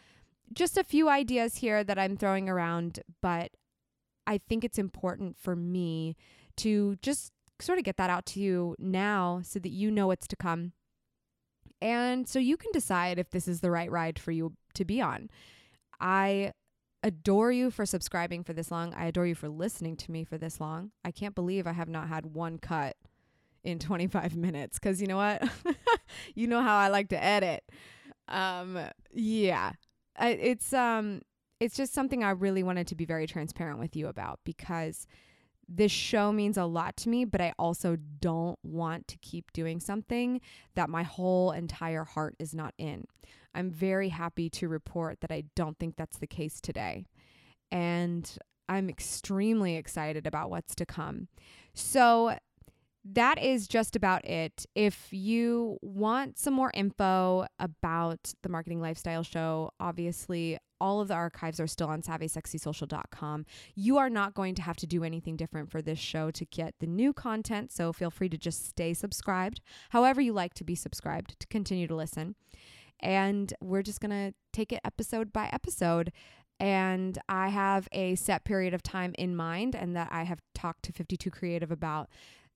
just 0.51 0.77
a 0.77 0.83
few 0.83 1.09
ideas 1.09 1.55
here 1.55 1.83
that 1.83 1.97
I'm 1.97 2.17
throwing 2.17 2.49
around, 2.49 2.99
but 3.21 3.51
I 4.27 4.37
think 4.37 4.63
it's 4.63 4.77
important 4.77 5.37
for 5.37 5.55
me 5.55 6.15
to 6.57 6.97
just 7.01 7.31
sort 7.59 7.79
of 7.79 7.85
get 7.85 7.97
that 7.97 8.09
out 8.09 8.25
to 8.27 8.39
you 8.39 8.75
now 8.77 9.41
so 9.43 9.57
that 9.59 9.69
you 9.69 9.89
know 9.89 10.07
what's 10.07 10.27
to 10.27 10.35
come. 10.35 10.73
And 11.81 12.27
so 12.27 12.39
you 12.39 12.57
can 12.57 12.71
decide 12.71 13.19
if 13.19 13.31
this 13.31 13.47
is 13.47 13.61
the 13.61 13.71
right 13.71 13.89
ride 13.89 14.19
for 14.19 14.31
you 14.31 14.53
to 14.75 14.85
be 14.85 15.01
on. 15.01 15.29
I 15.99 16.51
adore 17.03 17.51
you 17.51 17.69
for 17.69 17.85
subscribing 17.85 18.43
for 18.43 18.53
this 18.53 18.71
long. 18.71 18.93
I 18.93 19.05
adore 19.05 19.27
you 19.27 19.35
for 19.35 19.49
listening 19.49 19.97
to 19.97 20.11
me 20.11 20.23
for 20.23 20.37
this 20.37 20.59
long. 20.59 20.91
I 21.03 21.11
can't 21.11 21.35
believe 21.35 21.67
I 21.67 21.73
have 21.73 21.89
not 21.89 22.07
had 22.07 22.25
one 22.27 22.57
cut 22.57 22.95
in 23.63 23.79
25 23.79 24.35
minutes 24.35 24.79
cuz 24.79 25.01
you 25.01 25.07
know 25.07 25.17
what? 25.17 25.43
you 26.35 26.47
know 26.47 26.61
how 26.61 26.77
I 26.77 26.87
like 26.87 27.09
to 27.09 27.23
edit. 27.23 27.63
Um 28.27 28.79
yeah. 29.13 29.73
I, 30.15 30.29
it's 30.29 30.73
um 30.73 31.21
it's 31.59 31.75
just 31.75 31.93
something 31.93 32.23
I 32.23 32.31
really 32.31 32.63
wanted 32.63 32.87
to 32.87 32.95
be 32.95 33.05
very 33.05 33.27
transparent 33.27 33.79
with 33.79 33.95
you 33.95 34.07
about 34.07 34.39
because 34.43 35.07
this 35.67 35.91
show 35.91 36.31
means 36.31 36.57
a 36.57 36.65
lot 36.65 36.97
to 36.97 37.09
me, 37.09 37.25
but 37.25 37.41
I 37.41 37.53
also 37.57 37.97
don't 38.19 38.59
want 38.63 39.07
to 39.09 39.17
keep 39.17 39.51
doing 39.53 39.79
something 39.79 40.41
that 40.75 40.89
my 40.89 41.03
whole 41.03 41.51
entire 41.51 42.03
heart 42.03 42.35
is 42.39 42.53
not 42.53 42.73
in. 42.77 43.05
I'm 43.55 43.71
very 43.71 44.09
happy 44.09 44.49
to 44.51 44.67
report 44.67 45.21
that 45.21 45.31
I 45.31 45.43
don't 45.55 45.77
think 45.79 45.95
that's 45.95 46.17
the 46.17 46.27
case 46.27 46.59
today. 46.59 47.05
And 47.71 48.29
I'm 48.67 48.89
extremely 48.89 49.75
excited 49.75 50.25
about 50.25 50.49
what's 50.49 50.75
to 50.75 50.85
come. 50.85 51.27
So, 51.73 52.37
that 53.05 53.37
is 53.37 53.67
just 53.67 53.97
about 53.97 54.23
it. 54.25 54.65
If 54.75 55.09
you 55.11 55.77
want 55.81 56.39
some 56.39 56.53
more 56.53 56.71
info 56.73 57.45
about 57.59 58.33
the 58.43 58.49
Marketing 58.49 58.79
Lifestyle 58.79 59.23
Show, 59.23 59.71
obviously 59.79 60.57
all 60.83 60.99
of 60.99 61.07
the 61.07 61.13
archives 61.13 61.61
are 61.61 61.67
still 61.67 61.87
on 61.87 62.01
savvysexysocial.com. 62.01 63.45
You 63.73 63.97
are 63.97 64.09
not 64.09 64.33
going 64.33 64.53
to 64.55 64.61
have 64.61 64.75
to 64.77 64.85
do 64.85 65.05
anything 65.05 65.37
different 65.37 65.71
for 65.71 65.81
this 65.81 65.97
show 65.97 66.29
to 66.31 66.43
get 66.43 66.75
the 66.81 66.87
new 66.87 67.13
content, 67.13 67.71
so 67.71 67.93
feel 67.93 68.11
free 68.11 68.27
to 68.27 68.37
just 68.37 68.67
stay 68.67 68.93
subscribed, 68.93 69.61
however 69.91 70.19
you 70.19 70.33
like 70.33 70.53
to 70.55 70.65
be 70.65 70.75
subscribed 70.75 71.39
to 71.39 71.47
continue 71.47 71.87
to 71.87 71.95
listen. 71.95 72.35
And 72.99 73.53
we're 73.61 73.81
just 73.81 74.01
going 74.01 74.11
to 74.11 74.33
take 74.51 74.73
it 74.73 74.81
episode 74.83 75.31
by 75.31 75.49
episode. 75.53 76.11
And 76.59 77.17
I 77.29 77.47
have 77.47 77.87
a 77.93 78.15
set 78.15 78.43
period 78.43 78.73
of 78.73 78.83
time 78.83 79.15
in 79.17 79.37
mind, 79.37 79.75
and 79.75 79.95
that 79.95 80.09
I 80.11 80.23
have 80.23 80.41
talked 80.53 80.83
to 80.83 80.91
52 80.91 81.31
Creative 81.31 81.71
about 81.71 82.09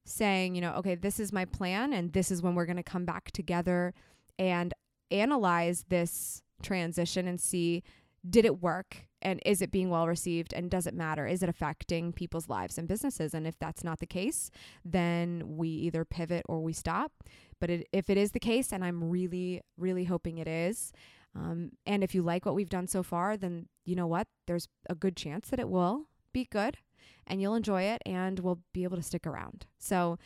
saying, 0.05 0.53
you 0.53 0.59
know, 0.59 0.73
okay, 0.73 0.95
this 0.95 1.17
is 1.17 1.31
my 1.31 1.45
plan, 1.45 1.93
and 1.93 2.11
this 2.11 2.29
is 2.29 2.41
when 2.41 2.55
we're 2.55 2.65
going 2.65 2.75
to 2.75 2.83
come 2.83 3.05
back 3.05 3.31
together 3.31 3.93
and 4.37 4.73
analyze 5.11 5.85
this 5.87 6.43
transition 6.61 7.25
and 7.25 7.39
see 7.39 7.83
did 8.29 8.45
it 8.45 8.61
work? 8.61 9.07
And 9.21 9.41
is 9.45 9.61
it 9.61 9.71
being 9.71 9.89
well 9.89 10.07
received? 10.07 10.53
And 10.53 10.69
does 10.69 10.85
it 10.85 10.93
matter? 10.93 11.25
Is 11.25 11.41
it 11.41 11.49
affecting 11.49 12.13
people's 12.13 12.47
lives 12.47 12.77
and 12.77 12.87
businesses? 12.87 13.33
And 13.33 13.47
if 13.47 13.57
that's 13.59 13.83
not 13.83 13.99
the 13.99 14.05
case 14.05 14.51
then 14.85 15.57
we 15.57 15.69
either 15.69 16.05
pivot 16.05 16.45
or 16.47 16.61
we 16.61 16.73
stop. 16.73 17.11
But 17.59 17.69
it, 17.69 17.87
if 17.91 18.09
it 18.09 18.17
is 18.17 18.31
the 18.31 18.39
case 18.39 18.71
and 18.71 18.85
i'm 18.85 19.09
really 19.09 19.61
really 19.77 20.03
hoping 20.03 20.37
it 20.37 20.47
is 20.47 20.91
um, 21.35 21.71
and 21.85 22.03
if 22.03 22.13
you 22.13 22.21
like 22.21 22.45
what 22.45 22.53
we've 22.55 22.69
done 22.69 22.87
so 22.87 23.01
far 23.01 23.35
then 23.35 23.67
you 23.87 23.95
know 23.95 24.05
what? 24.05 24.27
There's 24.45 24.67
a 24.89 24.95
good 24.95 25.15
chance 25.15 25.49
that 25.49 25.59
it 25.59 25.69
will 25.69 26.07
be 26.33 26.45
good 26.51 26.77
and 27.25 27.41
you'll 27.41 27.55
enjoy 27.55 27.83
it 27.83 28.01
and 28.05 28.39
we'll 28.39 28.59
be 28.73 28.83
able 28.83 28.97
to 28.97 29.03
stick 29.03 29.25
around. 29.25 29.65
So 29.79 30.19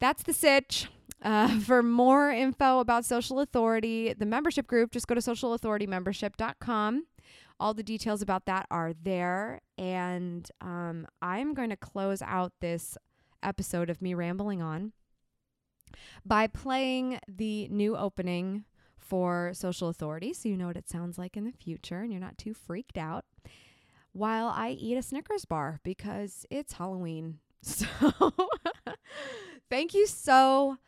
that's 0.00 0.22
the 0.22 0.32
sitch 0.32 0.88
uh, 1.22 1.60
for 1.60 1.82
more 1.82 2.30
info 2.30 2.80
about 2.80 3.04
Social 3.04 3.40
Authority, 3.40 4.12
the 4.12 4.26
membership 4.26 4.66
group, 4.66 4.90
just 4.90 5.06
go 5.06 5.14
to 5.14 5.20
socialauthoritymembership.com. 5.20 7.06
All 7.60 7.74
the 7.74 7.82
details 7.82 8.22
about 8.22 8.46
that 8.46 8.66
are 8.70 8.92
there. 9.02 9.60
And 9.76 10.48
um, 10.60 11.06
I'm 11.20 11.54
going 11.54 11.70
to 11.70 11.76
close 11.76 12.22
out 12.22 12.52
this 12.60 12.96
episode 13.42 13.90
of 13.90 14.00
me 14.00 14.14
rambling 14.14 14.62
on 14.62 14.92
by 16.24 16.46
playing 16.46 17.18
the 17.26 17.68
new 17.68 17.96
opening 17.96 18.64
for 18.96 19.52
Social 19.54 19.88
Authority 19.88 20.34
so 20.34 20.48
you 20.48 20.56
know 20.56 20.66
what 20.66 20.76
it 20.76 20.88
sounds 20.88 21.18
like 21.18 21.36
in 21.36 21.44
the 21.44 21.52
future 21.52 22.00
and 22.00 22.12
you're 22.12 22.20
not 22.20 22.36
too 22.36 22.52
freaked 22.52 22.98
out 22.98 23.24
while 24.12 24.48
I 24.48 24.70
eat 24.70 24.96
a 24.96 25.02
Snickers 25.02 25.44
bar 25.44 25.80
because 25.82 26.44
it's 26.50 26.74
Halloween. 26.74 27.38
So 27.60 27.86
thank 29.70 29.92
you 29.92 30.06
so 30.06 30.78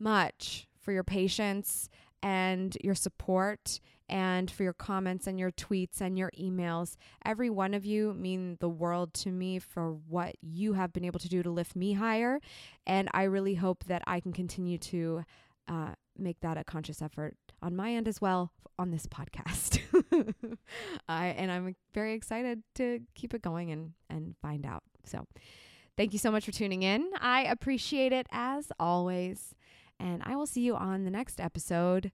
much 0.00 0.66
for 0.78 0.92
your 0.92 1.04
patience 1.04 1.88
and 2.22 2.76
your 2.82 2.94
support 2.94 3.80
and 4.08 4.50
for 4.50 4.64
your 4.64 4.72
comments 4.72 5.26
and 5.26 5.38
your 5.38 5.52
tweets 5.52 6.00
and 6.00 6.18
your 6.18 6.32
emails. 6.38 6.96
Every 7.24 7.48
one 7.48 7.74
of 7.74 7.84
you 7.84 8.12
mean 8.14 8.56
the 8.60 8.68
world 8.68 9.14
to 9.14 9.30
me 9.30 9.58
for 9.60 9.92
what 9.92 10.34
you 10.42 10.72
have 10.72 10.92
been 10.92 11.04
able 11.04 11.20
to 11.20 11.28
do 11.28 11.42
to 11.42 11.50
lift 11.50 11.76
me 11.76 11.92
higher. 11.92 12.40
And 12.86 13.08
I 13.14 13.22
really 13.24 13.54
hope 13.54 13.84
that 13.84 14.02
I 14.06 14.20
can 14.20 14.32
continue 14.32 14.78
to 14.78 15.24
uh, 15.68 15.90
make 16.18 16.40
that 16.40 16.58
a 16.58 16.64
conscious 16.64 17.00
effort 17.00 17.36
on 17.62 17.76
my 17.76 17.92
end 17.92 18.08
as 18.08 18.20
well 18.20 18.52
on 18.78 18.90
this 18.90 19.06
podcast. 19.06 19.78
I 21.08 21.26
and 21.26 21.52
I'm 21.52 21.76
very 21.94 22.14
excited 22.14 22.62
to 22.76 23.00
keep 23.14 23.34
it 23.34 23.42
going 23.42 23.70
and 23.70 23.92
and 24.08 24.34
find 24.42 24.66
out. 24.66 24.82
So, 25.04 25.26
thank 25.96 26.12
you 26.12 26.18
so 26.18 26.30
much 26.30 26.44
for 26.44 26.52
tuning 26.52 26.82
in. 26.82 27.10
I 27.20 27.44
appreciate 27.44 28.12
it 28.12 28.26
as 28.32 28.72
always. 28.80 29.54
And 30.00 30.22
I 30.24 30.34
will 30.34 30.46
see 30.46 30.62
you 30.62 30.76
on 30.76 31.04
the 31.04 31.10
next 31.10 31.40
episode 31.40 32.10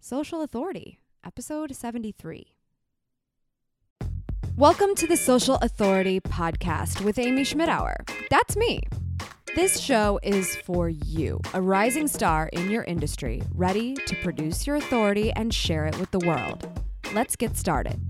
Social 0.00 0.40
Authority, 0.40 0.98
episode 1.24 1.76
73. 1.76 2.54
Welcome 4.56 4.94
to 4.94 5.06
the 5.06 5.16
Social 5.16 5.56
Authority 5.56 6.20
podcast 6.20 7.02
with 7.02 7.18
Amy 7.18 7.42
Schmittauer. 7.42 8.08
That's 8.30 8.56
me. 8.56 8.80
This 9.54 9.78
show 9.78 10.18
is 10.22 10.56
for 10.56 10.88
you, 10.88 11.38
a 11.52 11.60
rising 11.60 12.08
star 12.08 12.48
in 12.54 12.70
your 12.70 12.84
industry, 12.84 13.42
ready 13.54 13.94
to 13.94 14.16
produce 14.22 14.66
your 14.66 14.76
authority 14.76 15.30
and 15.32 15.52
share 15.52 15.84
it 15.84 15.98
with 15.98 16.10
the 16.12 16.20
world. 16.20 16.66
Let's 17.12 17.36
get 17.36 17.58
started. 17.58 18.00